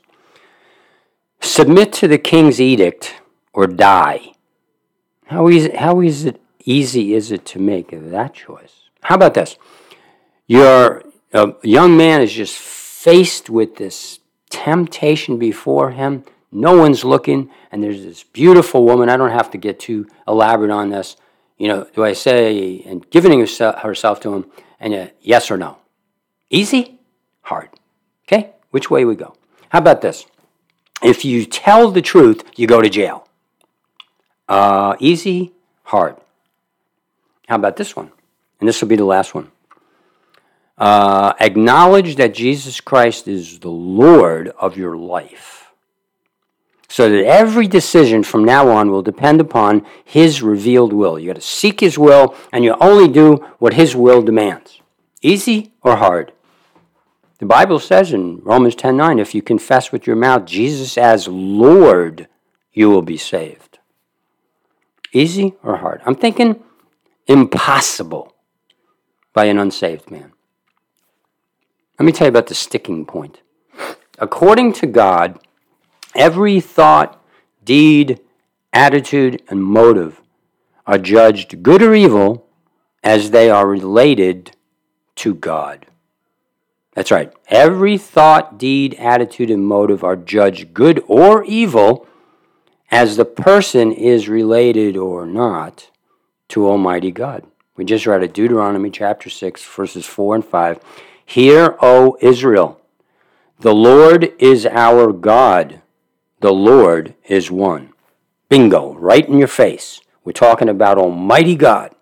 [1.40, 3.14] Submit to the king's edict
[3.52, 4.34] or die.
[5.26, 8.90] How easy, how is it, easy is it to make that choice?
[9.02, 9.56] How about this?
[10.46, 14.18] Your a young man is just faced with this
[14.50, 16.24] temptation before him.
[16.52, 19.08] No one's looking, and there's this beautiful woman.
[19.08, 21.16] I don't have to get too elaborate on this
[21.60, 24.46] you know, do I say and giving herself to him
[24.80, 25.76] and a yes or no?
[26.48, 26.98] Easy?
[27.42, 27.68] Hard.
[28.26, 28.52] Okay?
[28.70, 29.34] Which way we go?
[29.68, 30.24] How about this?
[31.02, 33.28] If you tell the truth, you go to jail.
[34.48, 35.52] Uh, easy?
[35.82, 36.16] Hard.
[37.46, 38.10] How about this one?
[38.58, 39.52] And this will be the last one.
[40.78, 45.59] Uh, acknowledge that Jesus Christ is the Lord of your life
[46.90, 51.20] so that every decision from now on will depend upon His revealed will.
[51.20, 54.80] You got to seek His will, and you only do what His will demands.
[55.22, 56.32] Easy or hard?
[57.38, 61.28] The Bible says in Romans 10 9, if you confess with your mouth Jesus as
[61.28, 62.26] Lord,
[62.72, 63.78] you will be saved.
[65.12, 66.02] Easy or hard?
[66.04, 66.60] I'm thinking
[67.28, 68.34] impossible
[69.32, 70.32] by an unsaved man.
[72.00, 73.42] Let me tell you about the sticking point.
[74.18, 75.38] According to God,
[76.14, 77.22] Every thought,
[77.64, 78.20] deed,
[78.72, 80.20] attitude, and motive
[80.86, 82.46] are judged good or evil
[83.02, 84.56] as they are related
[85.16, 85.86] to God.
[86.94, 87.32] That's right.
[87.48, 92.06] Every thought, deed, attitude, and motive are judged good or evil
[92.90, 95.90] as the person is related or not
[96.48, 97.46] to Almighty God,
[97.76, 100.80] We just read it, Deuteronomy chapter 6, verses 4 and 5.
[101.24, 102.80] Hear, O Israel,
[103.60, 105.79] the Lord is our God.
[106.40, 107.92] The Lord is one.
[108.48, 110.00] Bingo, right in your face.
[110.24, 111.94] We're talking about Almighty God.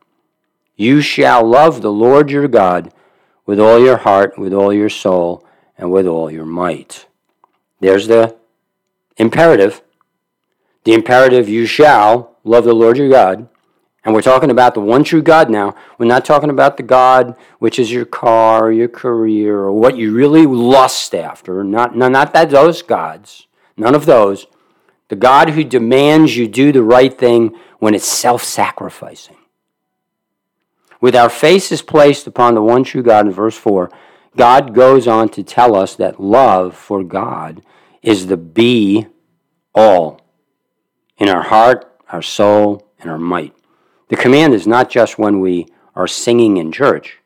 [0.77, 2.92] You shall love the Lord your God
[3.46, 5.44] with all your heart, with all your soul,
[5.77, 7.07] and with all your might.
[7.81, 8.37] There's the
[9.16, 9.83] imperative.
[10.85, 13.48] The imperative, you shall love the Lord your God.
[14.05, 15.74] And we're talking about the one true God now.
[15.98, 19.96] We're not talking about the God which is your car, or your career, or what
[19.96, 21.64] you really lust after.
[21.64, 23.48] Not, no, not that those gods.
[23.79, 24.47] None of those.
[25.09, 29.37] The God who demands you do the right thing when it's self sacrificing.
[31.01, 33.91] With our faces placed upon the one true God in verse 4,
[34.37, 37.62] God goes on to tell us that love for God
[38.03, 39.07] is the be
[39.75, 40.21] all
[41.17, 43.55] in our heart, our soul, and our might.
[44.09, 47.19] The command is not just when we are singing in church,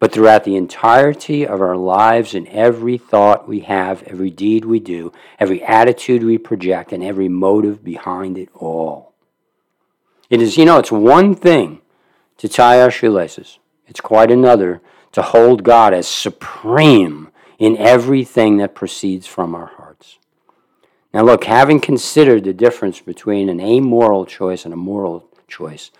[0.00, 4.80] but throughout the entirety of our lives and every thought we have, every deed we
[4.80, 9.12] do, every attitude we project, and every motive behind it all.
[10.30, 11.82] It is, you know, it's one thing
[12.38, 14.80] to tie our shoelaces, it's quite another
[15.12, 20.18] to hold God as supreme in everything that proceeds from our hearts.
[21.12, 25.90] Now, look, having considered the difference between an amoral choice and a moral choice,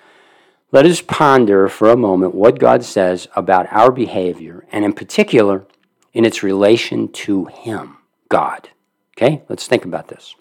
[0.73, 5.67] let us ponder for a moment what God says about our behavior, and in particular,
[6.13, 8.71] in its relation to Him, God.
[9.17, 10.35] Okay, let's think about this.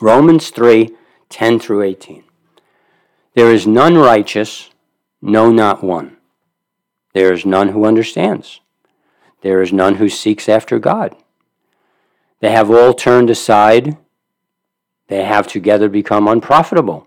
[0.00, 0.90] Romans 3
[1.28, 2.24] 10 through 18.
[3.34, 4.70] There is none righteous,
[5.22, 6.18] no, not one.
[7.14, 8.60] There is none who understands.
[9.40, 11.16] There is none who seeks after God.
[12.40, 13.96] They have all turned aside.
[15.08, 17.06] They have together become unprofitable.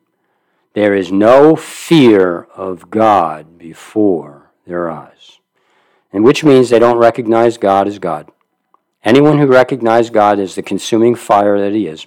[0.73, 5.39] there is no fear of God before their eyes,
[6.13, 8.31] and which means they don't recognize God as God.
[9.03, 12.05] Anyone who recognizes God as the consuming fire that He is,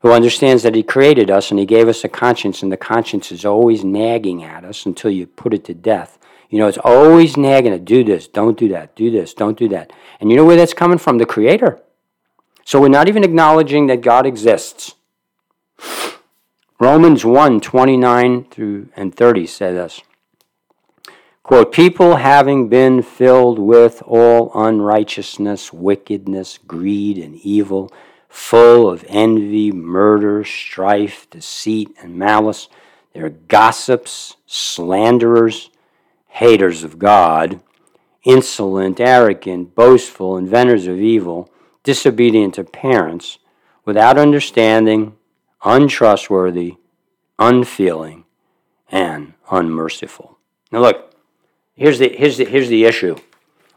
[0.00, 3.30] who understands that He created us and He gave us a conscience, and the conscience
[3.30, 6.18] is always nagging at us until you put it to death.
[6.50, 9.68] You know, it's always nagging to do this, don't do that, do this, don't do
[9.68, 9.92] that.
[10.20, 11.18] And you know where that's coming from?
[11.18, 11.80] The Creator.
[12.64, 14.94] So we're not even acknowledging that God exists.
[16.82, 20.00] Romans 1 29 through and 30 say this.
[21.44, 27.92] Quote, people having been filled with all unrighteousness, wickedness, greed, and evil,
[28.28, 32.68] full of envy, murder, strife, deceit, and malice,
[33.12, 35.70] they're gossips, slanderers,
[36.30, 37.60] haters of God,
[38.24, 41.48] insolent, arrogant, boastful, inventors of evil,
[41.84, 43.38] disobedient to parents,
[43.84, 45.16] without understanding,
[45.64, 46.76] untrustworthy,
[47.38, 48.24] unfeeling,
[48.90, 50.38] and unmerciful.
[50.70, 51.14] Now, look,
[51.74, 53.16] here's the, here's the, here's the issue.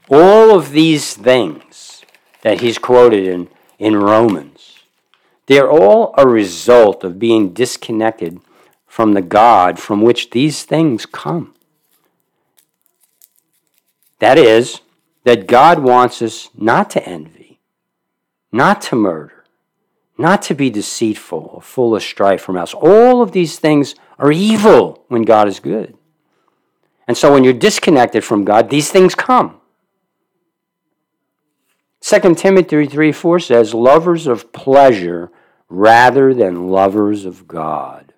[0.10, 2.04] All of these things
[2.42, 4.80] that he's quoted in, in Romans,
[5.48, 8.40] they're all a result of being disconnected
[8.88, 11.54] from the God from which these things come.
[14.20, 14.82] That is,
[15.24, 17.60] that God wants us not to envy,
[18.52, 19.35] not to murder
[20.18, 22.74] not to be deceitful or full of strife from us.
[22.74, 25.98] All of these things are evil when God is good.
[27.08, 29.60] And so when you're disconnected from God, these things come.
[32.02, 35.32] 2 Timothy 3 4 says, lovers of pleasure
[35.70, 38.14] rather than lovers of God.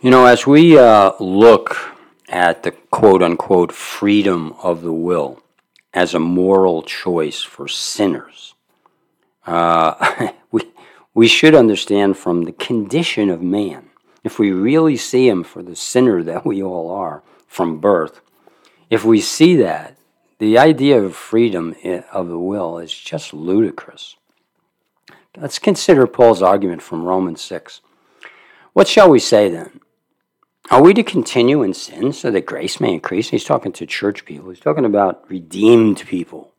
[0.00, 1.76] You know, as we uh, look
[2.28, 5.42] at the quote unquote freedom of the will
[5.92, 8.54] as a moral choice for sinners,
[9.46, 10.62] uh, we,
[11.14, 13.90] we should understand from the condition of man,
[14.22, 18.20] if we really see him for the sinner that we all are from birth,
[18.88, 19.96] if we see that,
[20.38, 21.76] the idea of freedom
[22.12, 24.16] of the will is just ludicrous.
[25.36, 27.82] Let's consider Paul's argument from Romans 6.
[28.72, 29.80] What shall we say then?
[30.70, 33.30] Are we to continue in sin so that grace may increase?
[33.30, 36.49] He's talking to church people, he's talking about redeemed people.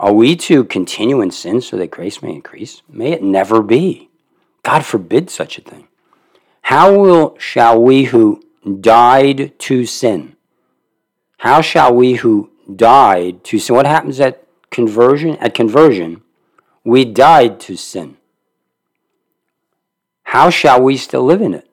[0.00, 2.80] Are we to continue in sin so that grace may increase?
[2.88, 4.08] May it never be.
[4.62, 5.88] God forbid such a thing.
[6.62, 8.42] How will shall we who
[8.80, 10.36] died to sin?
[11.36, 13.76] How shall we who died to sin?
[13.76, 15.36] What happens at conversion?
[15.36, 16.22] At conversion,
[16.82, 18.16] we died to sin.
[20.22, 21.68] How shall we still live in it?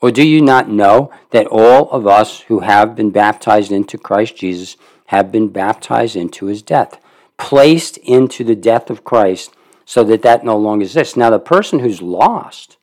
[0.00, 4.36] Or do you not know that all of us who have been baptized into Christ
[4.36, 6.98] Jesus have been baptized into his death,
[7.40, 9.52] placed into the death of Christ
[9.84, 11.16] so that that no longer exists?
[11.16, 12.76] Now, the person who's lost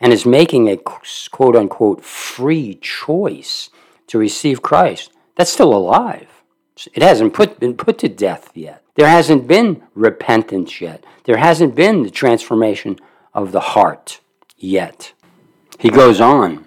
[0.00, 3.68] and is making a quote unquote free choice
[4.06, 6.28] to receive Christ, that's still alive.
[6.94, 8.82] It hasn't put, been put to death yet.
[8.94, 11.04] There hasn't been repentance yet.
[11.24, 12.98] There hasn't been the transformation
[13.34, 14.20] of the heart
[14.56, 15.12] yet.
[15.78, 16.66] He goes on,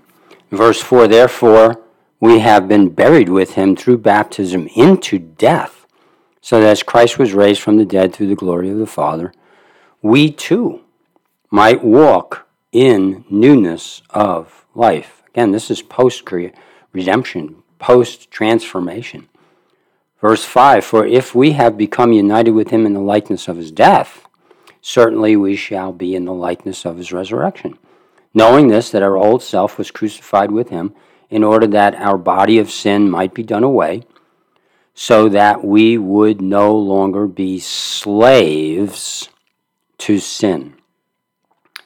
[0.51, 1.81] verse 4 Therefore,
[2.19, 5.78] we have been buried with him through baptism into death,
[6.41, 9.33] so that as Christ was raised from the dead through the glory of the Father,
[10.01, 10.81] we too
[11.51, 15.23] might walk in newness of life.
[15.29, 16.23] Again, this is post
[16.91, 19.27] redemption, post transformation.
[20.21, 23.71] Verse 5 For if we have become united with him in the likeness of his
[23.71, 24.27] death,
[24.81, 27.77] certainly we shall be in the likeness of his resurrection
[28.33, 30.93] knowing this, that our old self was crucified with him,
[31.29, 34.03] in order that our body of sin might be done away,
[35.01, 39.29] so that we would no longer be slaves
[39.97, 40.73] to sin.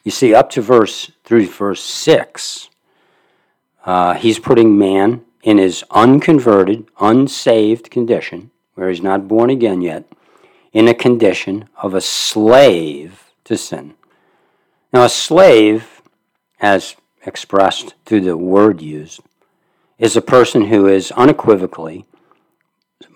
[0.03, 2.72] You see, up to verse through verse six,
[3.86, 10.05] uh, he's putting man in his unconverted, unsaved condition, where he's not born again yet,
[10.72, 13.93] in a condition of a slave to sin.
[14.91, 16.01] Now, a slave
[16.59, 16.95] as
[17.28, 19.22] expressed through the word used,
[19.99, 22.07] is a person who is unequivocally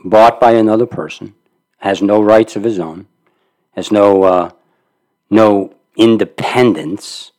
[0.03, 1.33] bought by another person,
[1.79, 3.07] has no rights of his own,
[3.71, 4.51] has no uh,
[5.29, 7.31] no independence.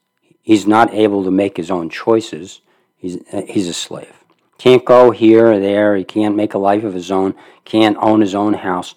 [0.43, 2.61] He's not able to make his own choices.
[2.97, 4.25] He's uh, he's a slave.
[4.59, 5.97] Can't go here or there.
[5.97, 7.35] He can't make a life of his own.
[7.65, 8.95] Can't own his own house.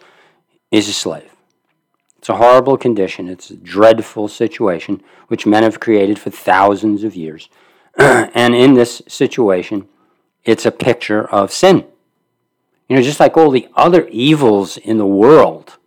[0.71, 1.31] He's a slave.
[2.17, 3.27] It's a horrible condition.
[3.27, 7.49] It's a dreadful situation which men have created for thousands of years.
[7.97, 9.87] and in this situation,
[10.43, 11.85] it's a picture of sin.
[12.91, 15.77] You know, just like all the other evils in the world,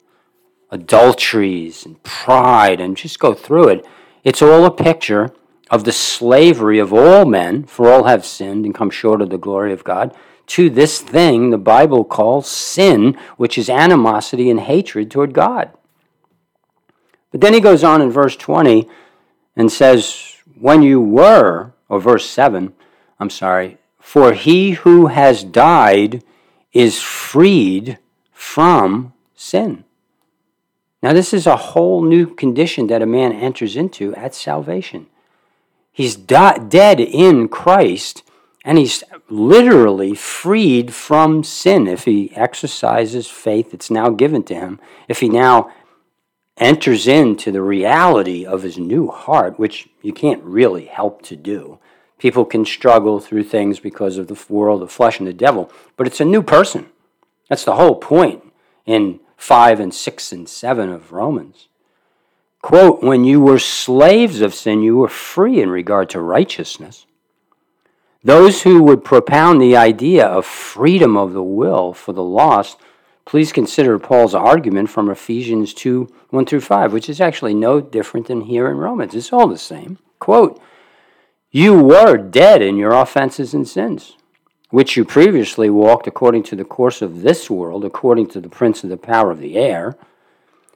[0.70, 3.86] adulteries and pride, and just go through it,
[4.22, 5.30] it's all a picture
[5.70, 9.36] of the slavery of all men, for all have sinned and come short of the
[9.36, 15.10] glory of God, to this thing the Bible calls sin, which is animosity and hatred
[15.10, 15.72] toward God.
[17.32, 18.88] But then he goes on in verse 20
[19.56, 22.72] and says, When you were, or verse 7,
[23.20, 26.24] I'm sorry, for he who has died
[26.74, 27.98] is freed
[28.32, 29.84] from sin.
[31.02, 35.06] Now, this is a whole new condition that a man enters into at salvation.
[35.92, 38.22] He's dead in Christ,
[38.64, 44.80] and he's literally freed from sin if he exercises faith that's now given to him.
[45.08, 45.70] If he now
[46.56, 51.78] enters into the reality of his new heart, which you can't really help to do.
[52.18, 56.06] People can struggle through things because of the world of flesh and the devil, but
[56.06, 56.86] it's a new person.
[57.48, 58.42] That's the whole point
[58.86, 61.68] in 5 and 6 and 7 of Romans.
[62.62, 67.04] Quote, when you were slaves of sin, you were free in regard to righteousness.
[68.22, 72.78] Those who would propound the idea of freedom of the will for the lost
[73.24, 78.26] please consider Paul's argument from Ephesians 2 1 through 5, which is actually no different
[78.26, 79.14] than here in Romans.
[79.14, 79.98] It's all the same.
[80.18, 80.60] Quote,
[81.54, 84.16] You were dead in your offenses and sins,
[84.70, 88.82] which you previously walked according to the course of this world, according to the prince
[88.82, 89.96] of the power of the air,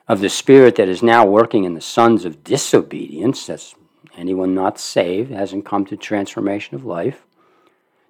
[0.07, 3.47] of the spirit that is now working in the sons of disobedience.
[3.47, 3.75] That's
[4.17, 7.25] anyone not saved, hasn't come to transformation of life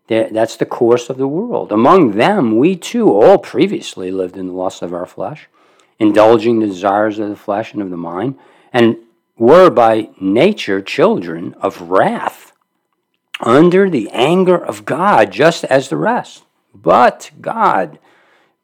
[0.09, 1.71] that's the course of the world.
[1.71, 5.49] Among them, we too all previously lived in the lust of our flesh,
[5.99, 8.39] indulging the desires of the flesh and of the mind,
[8.73, 8.97] and
[9.37, 12.48] were by nature children of wrath,
[13.41, 16.45] under the anger of God, just as the rest.
[16.75, 17.99] But God,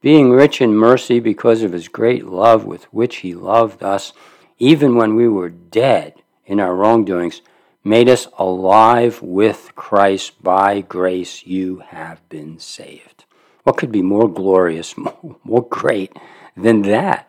[0.00, 4.12] being rich in mercy because of his great love with which he loved us,
[4.58, 6.14] even when we were dead
[6.46, 7.42] in our wrongdoings,
[7.82, 10.42] made us alive with Christ.
[10.42, 13.24] By grace you have been saved.
[13.62, 14.94] What could be more glorious,
[15.44, 16.12] more, great
[16.56, 17.28] than that?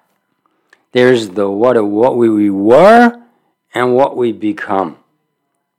[0.91, 3.21] There's the what, what we were
[3.73, 4.97] and what we become.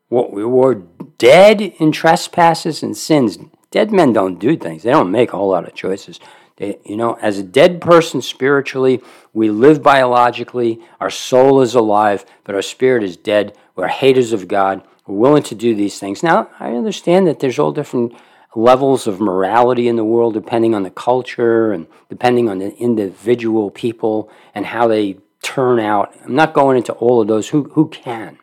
[0.08, 0.82] What we were
[1.18, 3.38] dead in trespasses and sins.
[3.70, 4.82] Dead men don't do things.
[4.82, 6.20] They don't make a whole lot of choices.
[6.56, 9.02] They, you know, as a dead person spiritually,
[9.34, 10.80] we live biologically.
[11.00, 13.56] Our soul is alive, but our spirit is dead.
[13.74, 14.82] We're haters of God.
[15.06, 16.22] We're willing to do these things.
[16.22, 18.14] Now, I understand that there's all different
[18.54, 23.70] levels of morality in the world depending on the culture and depending on the individual
[23.70, 26.14] people and how they turn out.
[26.24, 27.50] I'm not going into all of those.
[27.50, 28.38] Who, who can?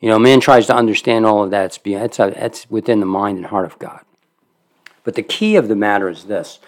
[0.00, 1.66] You know, man tries to understand all of that.
[1.66, 4.00] It's, it's, a, it's within the mind and heart of God.
[5.04, 6.58] But the key of the matter is this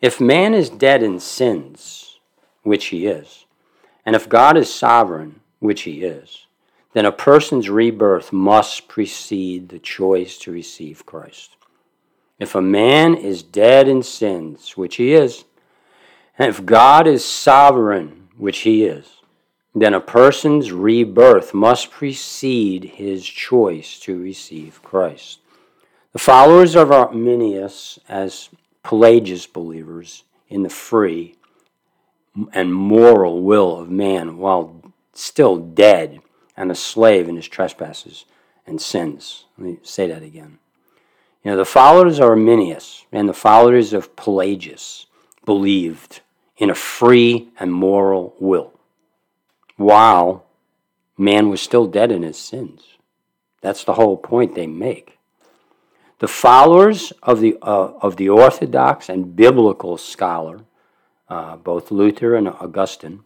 [0.00, 2.18] if man is dead in sins,
[2.62, 3.44] which he is,
[4.06, 6.46] and if God is sovereign, which he is,
[6.92, 11.56] then a person's rebirth must precede the choice to receive Christ.
[12.38, 15.44] If a man is dead in sins, which he is,
[16.38, 19.17] and if God is sovereign, which he is,
[19.82, 25.40] then a person's rebirth must precede his choice to receive Christ.
[26.12, 28.48] The followers of Arminius, as
[28.82, 31.34] Pelagius believers in the free
[32.52, 34.80] and moral will of man while
[35.12, 36.20] still dead
[36.56, 38.24] and a slave in his trespasses
[38.66, 39.44] and sins.
[39.58, 40.58] Let me say that again.
[41.44, 45.06] You know, the followers of Arminius and the followers of Pelagius
[45.44, 46.20] believed
[46.56, 48.77] in a free and moral will
[49.78, 50.44] while
[51.16, 52.98] man was still dead in his sins.
[53.62, 55.18] That's the whole point they make.
[56.18, 60.60] The followers of the, uh, of the Orthodox and biblical scholar,
[61.28, 63.22] uh, both Luther and Augustine,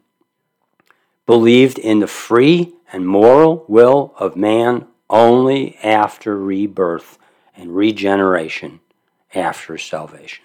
[1.27, 7.19] believed in the free and moral will of man only after rebirth
[7.57, 8.81] and regeneration
[9.35, 10.45] after salvation.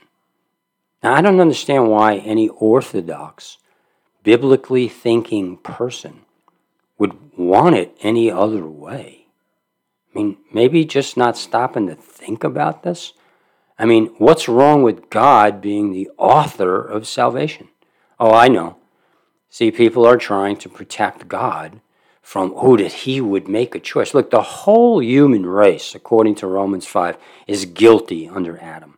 [1.04, 3.58] Now, I don't understand why any Orthodox
[4.28, 6.20] biblically thinking person
[6.98, 9.26] would want it any other way.
[10.14, 13.14] I mean, maybe just not stopping to think about this.
[13.80, 17.70] I mean, what's wrong with God being the author of salvation?
[18.20, 18.76] Oh, I know.
[19.50, 21.80] See, people are trying to protect God
[22.22, 24.14] from, oh, that he would make a choice.
[24.14, 27.18] Look, the whole human race, according to Romans 5,
[27.48, 28.98] is guilty under Adam.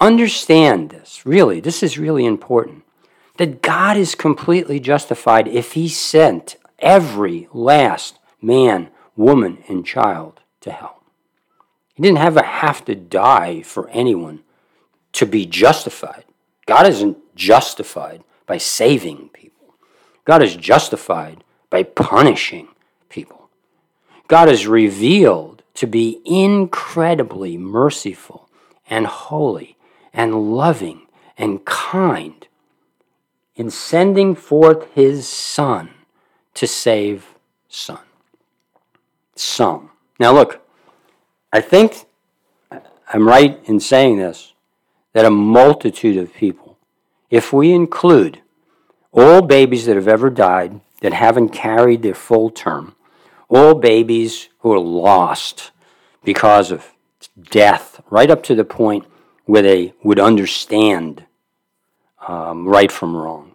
[0.00, 1.60] Understand this, really.
[1.60, 2.81] This is really important
[3.36, 10.70] that God is completely justified if he sent every last man, woman, and child to
[10.70, 11.02] hell.
[11.94, 14.42] He didn't have, have to die for anyone
[15.12, 16.24] to be justified.
[16.66, 19.74] God isn't justified by saving people.
[20.24, 22.68] God is justified by punishing
[23.08, 23.48] people.
[24.28, 28.48] God is revealed to be incredibly merciful
[28.88, 29.76] and holy
[30.12, 31.06] and loving
[31.36, 32.46] and kind
[33.56, 35.90] in sending forth his Son
[36.54, 37.34] to save
[37.68, 38.00] Son.
[39.34, 39.90] Some.
[40.18, 40.60] Now, look,
[41.52, 42.06] I think
[43.12, 44.52] I'm right in saying this
[45.12, 46.78] that a multitude of people,
[47.30, 48.40] if we include
[49.12, 52.94] all babies that have ever died that haven't carried their full term,
[53.48, 55.70] all babies who are lost
[56.24, 56.92] because of
[57.50, 59.04] death, right up to the point
[59.44, 61.26] where they would understand
[62.26, 63.52] um, right from wrong.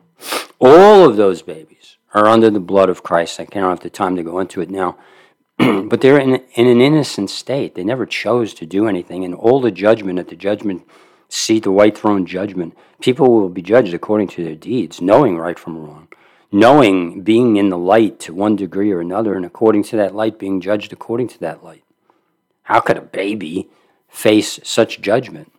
[0.59, 3.39] All of those babies are under the blood of Christ.
[3.39, 4.97] I can't have the time to go into it now.
[5.57, 7.75] but they're in, in an innocent state.
[7.75, 9.25] They never chose to do anything.
[9.25, 10.83] And all the judgment at the judgment
[11.29, 15.57] seat, the white throne judgment, people will be judged according to their deeds, knowing right
[15.57, 16.07] from wrong,
[16.51, 20.37] knowing being in the light to one degree or another, and according to that light,
[20.37, 21.83] being judged according to that light.
[22.63, 23.69] How could a baby
[24.09, 25.51] face such judgment?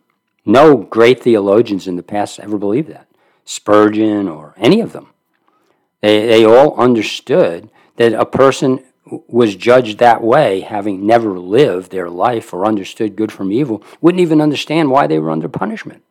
[0.45, 3.07] No great theologians in the past ever believed that.
[3.45, 5.07] Spurgeon or any of them.
[6.01, 8.83] They, they all understood that a person
[9.27, 14.21] was judged that way, having never lived their life or understood good from evil, wouldn't
[14.21, 16.03] even understand why they were under punishment.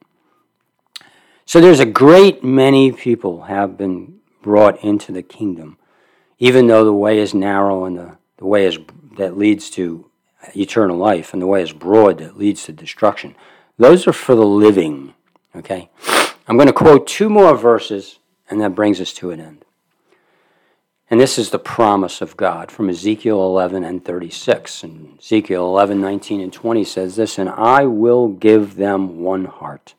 [1.46, 5.78] So there's a great many people have been brought into the kingdom,
[6.38, 8.78] even though the way is narrow and the, the way is
[9.16, 10.10] that leads to
[10.54, 13.34] eternal life and the way is broad that leads to destruction.
[13.78, 15.14] Those are for the living.
[15.56, 15.88] Okay?
[16.46, 18.18] I'm going to quote two more verses,
[18.50, 19.64] and that brings us to an end.
[21.10, 24.82] And this is the promise of God from Ezekiel 11 and 36.
[24.82, 29.94] And Ezekiel 11, 19, and 20 says this And I will give them one heart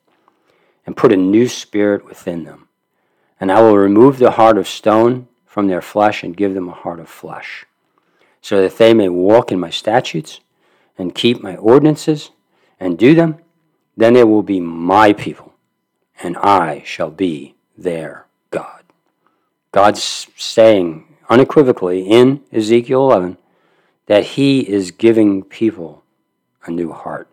[0.86, 2.68] and put a new spirit within them.
[3.40, 6.74] And I will remove the heart of stone from their flesh and give them a
[6.74, 7.66] heart of flesh,
[8.42, 10.42] so that they may walk in my statutes
[10.98, 12.32] and keep my ordinances
[12.80, 13.40] and do them
[14.00, 15.54] then they will be my people,
[16.24, 18.84] and I shall be their God.
[19.74, 23.38] God's saying unequivocally in Ezekiel 11
[24.06, 26.04] that He is giving people
[26.66, 27.28] a new heart.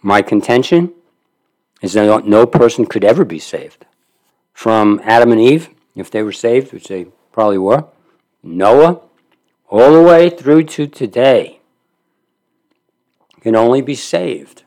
[0.00, 0.92] My contention
[1.82, 3.86] is that no person could ever be saved.
[4.52, 7.84] From Adam and Eve, if they were saved, which they probably were,
[8.44, 9.00] Noah,
[9.68, 11.58] all the way through to today
[13.40, 14.63] can only be saved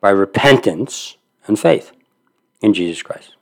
[0.00, 1.92] by repentance and faith
[2.60, 3.36] in Jesus Christ.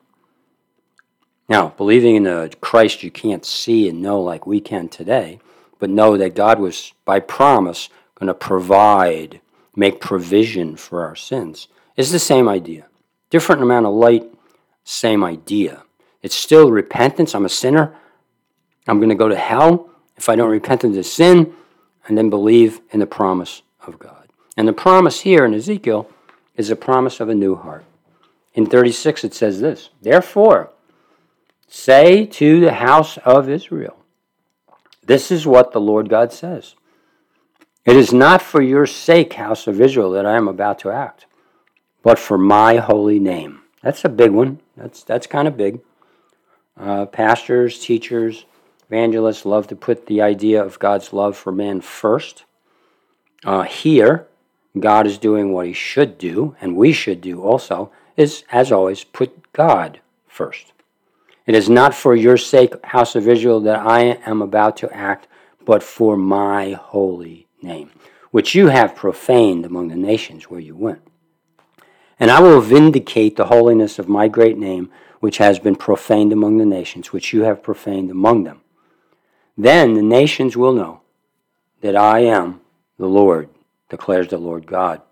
[1.48, 5.38] Now, believing in a Christ you can't see and know like we can today,
[5.78, 9.40] but know that God was, by promise, going to provide,
[9.76, 12.86] make provision for our sins, is the same idea.
[13.30, 14.24] Different amount of light,
[14.84, 15.82] same idea.
[16.22, 17.34] It's still repentance.
[17.34, 17.94] I'm a sinner.
[18.88, 21.54] I'm going to go to hell if I don't repent of this sin
[22.06, 24.28] and then believe in the promise of God.
[24.56, 26.10] And the promise here in Ezekiel
[26.56, 27.84] is a promise of a new heart.
[28.54, 30.70] In 36, it says this Therefore,
[31.68, 33.96] say to the house of Israel,
[35.04, 36.74] This is what the Lord God says.
[37.84, 41.26] It is not for your sake, house of Israel, that I am about to act,
[42.02, 43.60] but for my holy name.
[43.82, 44.60] That's a big one.
[44.76, 45.80] That's, that's kind of big.
[46.76, 48.44] Uh, pastors, teachers,
[48.88, 52.44] evangelists love to put the idea of God's love for man first.
[53.44, 54.26] Uh, here,
[54.80, 59.04] God is doing what he should do, and we should do also, is, as always,
[59.04, 60.72] put God first.
[61.46, 65.28] It is not for your sake, house of Israel, that I am about to act,
[65.64, 67.90] but for my holy name,
[68.30, 71.00] which you have profaned among the nations where you went.
[72.18, 76.58] And I will vindicate the holiness of my great name, which has been profaned among
[76.58, 78.60] the nations, which you have profaned among them.
[79.56, 81.00] Then the nations will know
[81.80, 82.60] that I am
[82.98, 83.48] the Lord,
[83.88, 85.02] declares the Lord God.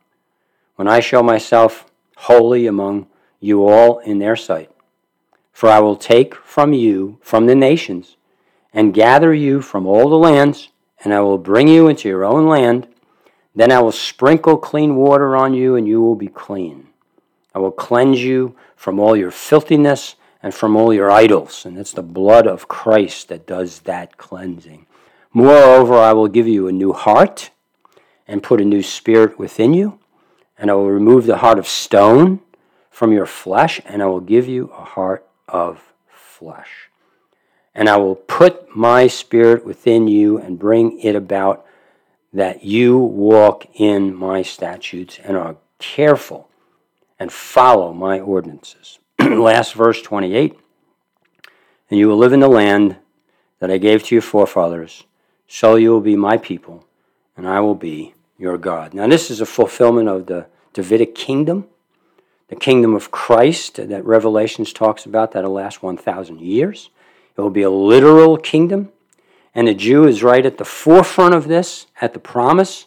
[0.77, 3.07] When I show myself holy among
[3.41, 4.71] you all in their sight,
[5.53, 8.17] for I will take from you, from the nations,
[8.73, 10.71] and gather you from all the lands,
[11.05, 12.89] and I will bring you into your own land.
[13.55, 16.89] Then I will sprinkle clean water on you, and you will be clean.
[17.55, 21.65] I will cleanse you from all your filthiness and from all your idols.
[21.65, 24.87] And it's the blood of Christ that does that cleansing.
[25.33, 27.51] Moreover, I will give you a new heart
[28.27, 29.99] and put a new spirit within you.
[30.59, 32.41] And I will remove the heart of stone
[32.91, 36.91] from your flesh, and I will give you a heart of flesh.
[37.75, 41.67] And I will put my spirit within you and bring it about
[42.33, 46.49] that you walk in my statutes and are careful
[47.19, 48.99] and follow my ordinances.
[49.21, 50.59] Last verse 28
[51.91, 52.97] And you will live in the land
[53.61, 55.05] that I gave to your forefathers,
[55.47, 56.87] so you will be my people,
[57.37, 58.95] and I will be your God.
[58.95, 61.69] Now, this is a fulfillment of the Davidic kingdom
[62.49, 66.91] the kingdom of Christ that Revelations talks about that'll last 1,000 years.
[67.37, 68.91] It will be a literal kingdom.
[69.55, 72.87] And the Jew is right at the forefront of this, at the promise,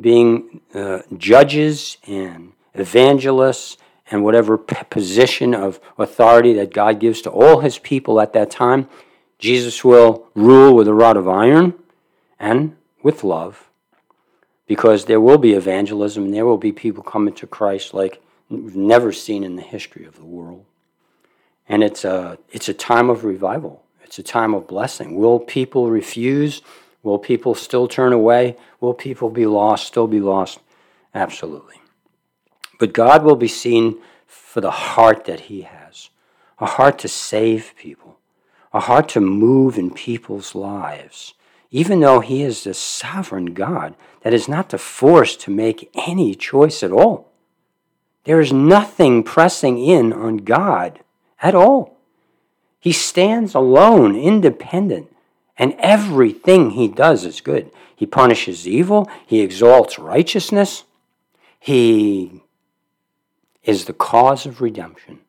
[0.00, 3.76] being uh, judges and evangelists
[4.10, 8.88] and whatever position of authority that God gives to all his people at that time.
[9.38, 11.74] Jesus will rule with a rod of iron
[12.38, 13.68] and with love
[14.66, 18.76] because there will be evangelism and there will be people coming to Christ like we've
[18.76, 20.64] never seen in the history of the world.
[21.68, 23.82] And it's a, it's a time of revival.
[24.02, 25.16] It's a time of blessing.
[25.16, 26.62] Will people refuse?
[27.02, 28.56] Will people still turn away?
[28.80, 30.60] Will people be lost, still be lost?
[31.14, 31.80] Absolutely.
[32.78, 36.10] But God will be seen for the heart that He has
[36.58, 38.18] a heart to save people,
[38.72, 41.34] a heart to move in people's lives,
[41.70, 46.34] even though He is the sovereign God that is not to force to make any
[46.34, 47.30] choice at all.
[48.24, 51.00] There is nothing pressing in on God
[51.40, 51.96] at all.
[52.80, 55.12] He stands alone, independent,
[55.58, 57.70] and everything he does is good.
[57.94, 60.84] He punishes evil, he exalts righteousness,
[61.58, 62.42] he
[63.64, 65.20] is the cause of redemption.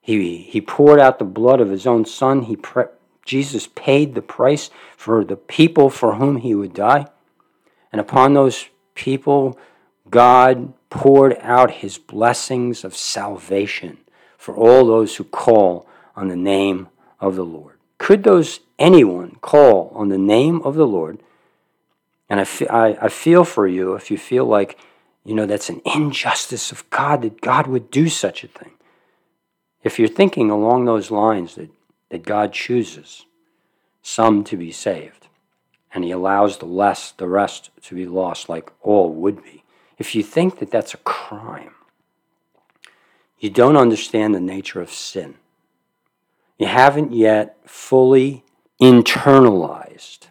[0.00, 2.42] He, he poured out the blood of his own son.
[2.42, 2.84] He pre-
[3.24, 7.06] Jesus paid the price for the people for whom he would die.
[7.90, 9.58] And upon those people,
[10.10, 13.98] God poured out his blessings of salvation
[14.36, 16.88] for all those who call on the name
[17.20, 17.78] of the Lord.
[17.98, 21.20] Could those anyone call on the name of the Lord?
[22.28, 24.78] And I, I feel for you if you feel like,
[25.24, 28.72] you know, that's an injustice of God that God would do such a thing.
[29.82, 31.70] If you're thinking along those lines that,
[32.10, 33.26] that God chooses
[34.02, 35.28] some to be saved
[35.92, 39.64] and he allows the less the rest to be lost like all would be
[39.98, 41.74] if you think that that's a crime,
[43.38, 45.36] you don't understand the nature of sin.
[46.58, 48.44] You haven't yet fully
[48.80, 50.28] internalized,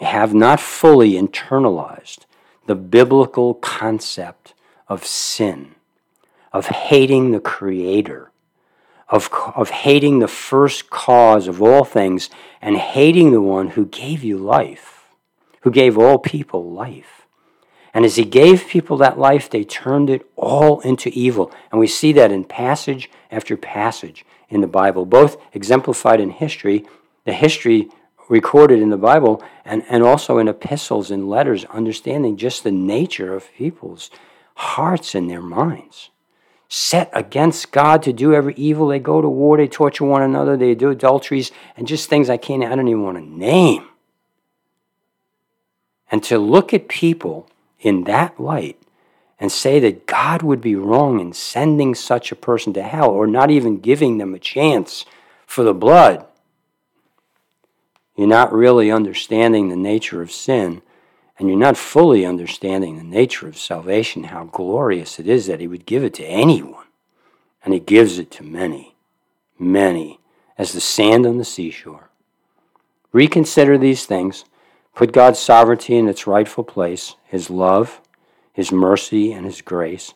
[0.00, 2.20] you have not fully internalized
[2.66, 4.54] the biblical concept
[4.88, 5.74] of sin,
[6.52, 8.29] of hating the Creator,
[9.10, 12.30] of, of hating the first cause of all things,
[12.62, 15.08] and hating the one who gave you life,
[15.62, 17.26] who gave all people life.
[17.92, 21.52] And as he gave people that life, they turned it all into evil.
[21.70, 26.86] And we see that in passage after passage in the Bible, both exemplified in history,
[27.24, 27.88] the history
[28.28, 33.34] recorded in the Bible, and, and also in epistles and letters, understanding just the nature
[33.34, 34.08] of people's
[34.54, 36.10] hearts and their minds.
[36.72, 38.86] Set against God to do every evil.
[38.86, 42.36] They go to war, they torture one another, they do adulteries, and just things I
[42.36, 43.88] can't, I don't even want to name.
[46.12, 47.50] And to look at people
[47.80, 48.80] in that light
[49.40, 53.26] and say that God would be wrong in sending such a person to hell or
[53.26, 55.04] not even giving them a chance
[55.46, 56.24] for the blood,
[58.14, 60.82] you're not really understanding the nature of sin
[61.40, 65.66] and you're not fully understanding the nature of salvation, how glorious it is that He
[65.66, 66.84] would give it to anyone.
[67.64, 68.94] And He gives it to many,
[69.58, 70.20] many,
[70.58, 72.10] as the sand on the seashore.
[73.12, 74.44] Reconsider these things.
[74.94, 78.02] Put God's sovereignty in its rightful place, His love,
[78.52, 80.12] His mercy, and His grace,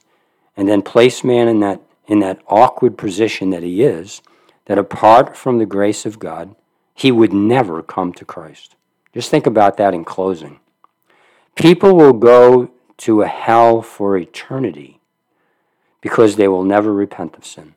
[0.59, 4.21] and then place man in that, in that awkward position that he is,
[4.67, 6.55] that apart from the grace of God,
[6.95, 8.77] he would never come to Christ.
[9.15, 10.61] Just think about that in closing.
[11.55, 15.01] People will go to a hell for eternity
[16.01, 17.75] because they will never repent of sin.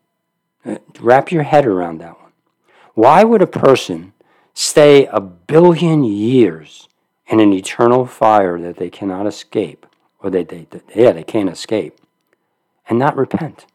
[0.65, 2.31] Uh, wrap your head around that one.
[2.93, 4.13] Why would a person
[4.53, 6.89] stay a billion years
[7.27, 9.85] in an eternal fire that they cannot escape,
[10.19, 11.99] or they, they yeah, they can't escape,
[12.89, 13.65] and not repent?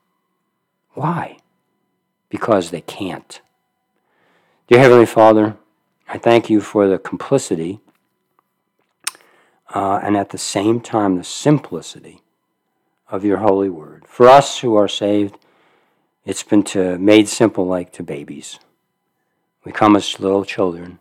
[0.94, 1.38] Why?
[2.28, 3.40] Because they can't.
[4.66, 5.56] Dear Heavenly Father,
[6.08, 7.80] I thank you for the complicity
[9.72, 12.22] uh, and at the same time the simplicity
[13.10, 14.04] of your holy word.
[14.06, 15.36] For us who are saved,
[16.24, 18.58] it's been to, made simple like to babies.
[19.64, 20.98] We come as little children.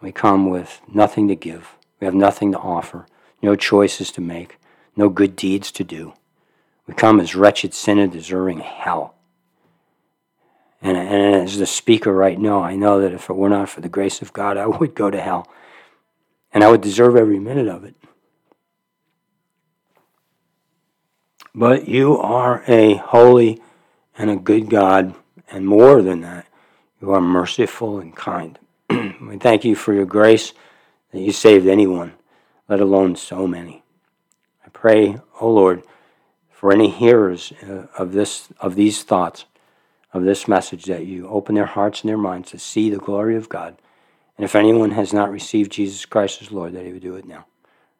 [0.00, 1.76] We come with nothing to give.
[2.00, 3.06] We have nothing to offer,
[3.42, 4.58] no choices to make,
[4.96, 6.14] no good deeds to do.
[6.86, 9.14] We come as wretched sinner deserving hell.
[10.80, 13.80] And, and as the speaker right now, I know that if it were not for
[13.80, 15.48] the grace of God, I would go to hell.
[16.58, 17.94] And I would deserve every minute of it.
[21.54, 23.62] But you are a holy
[24.18, 25.14] and a good God,
[25.52, 26.48] and more than that,
[27.00, 28.58] you are merciful and kind.
[28.90, 30.52] we thank you for your grace
[31.12, 32.14] that you saved anyone,
[32.68, 33.84] let alone so many.
[34.66, 35.84] I pray, O oh Lord,
[36.50, 39.44] for any hearers uh, of this of these thoughts
[40.12, 43.36] of this message that you open their hearts and their minds to see the glory
[43.36, 43.76] of God.
[44.38, 47.26] And if anyone has not received Jesus Christ as Lord, that he would do it
[47.26, 47.46] now.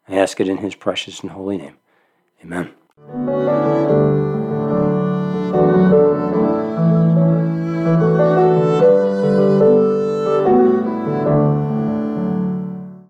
[0.07, 1.77] I ask it in his precious and holy name.
[2.41, 2.73] Amen.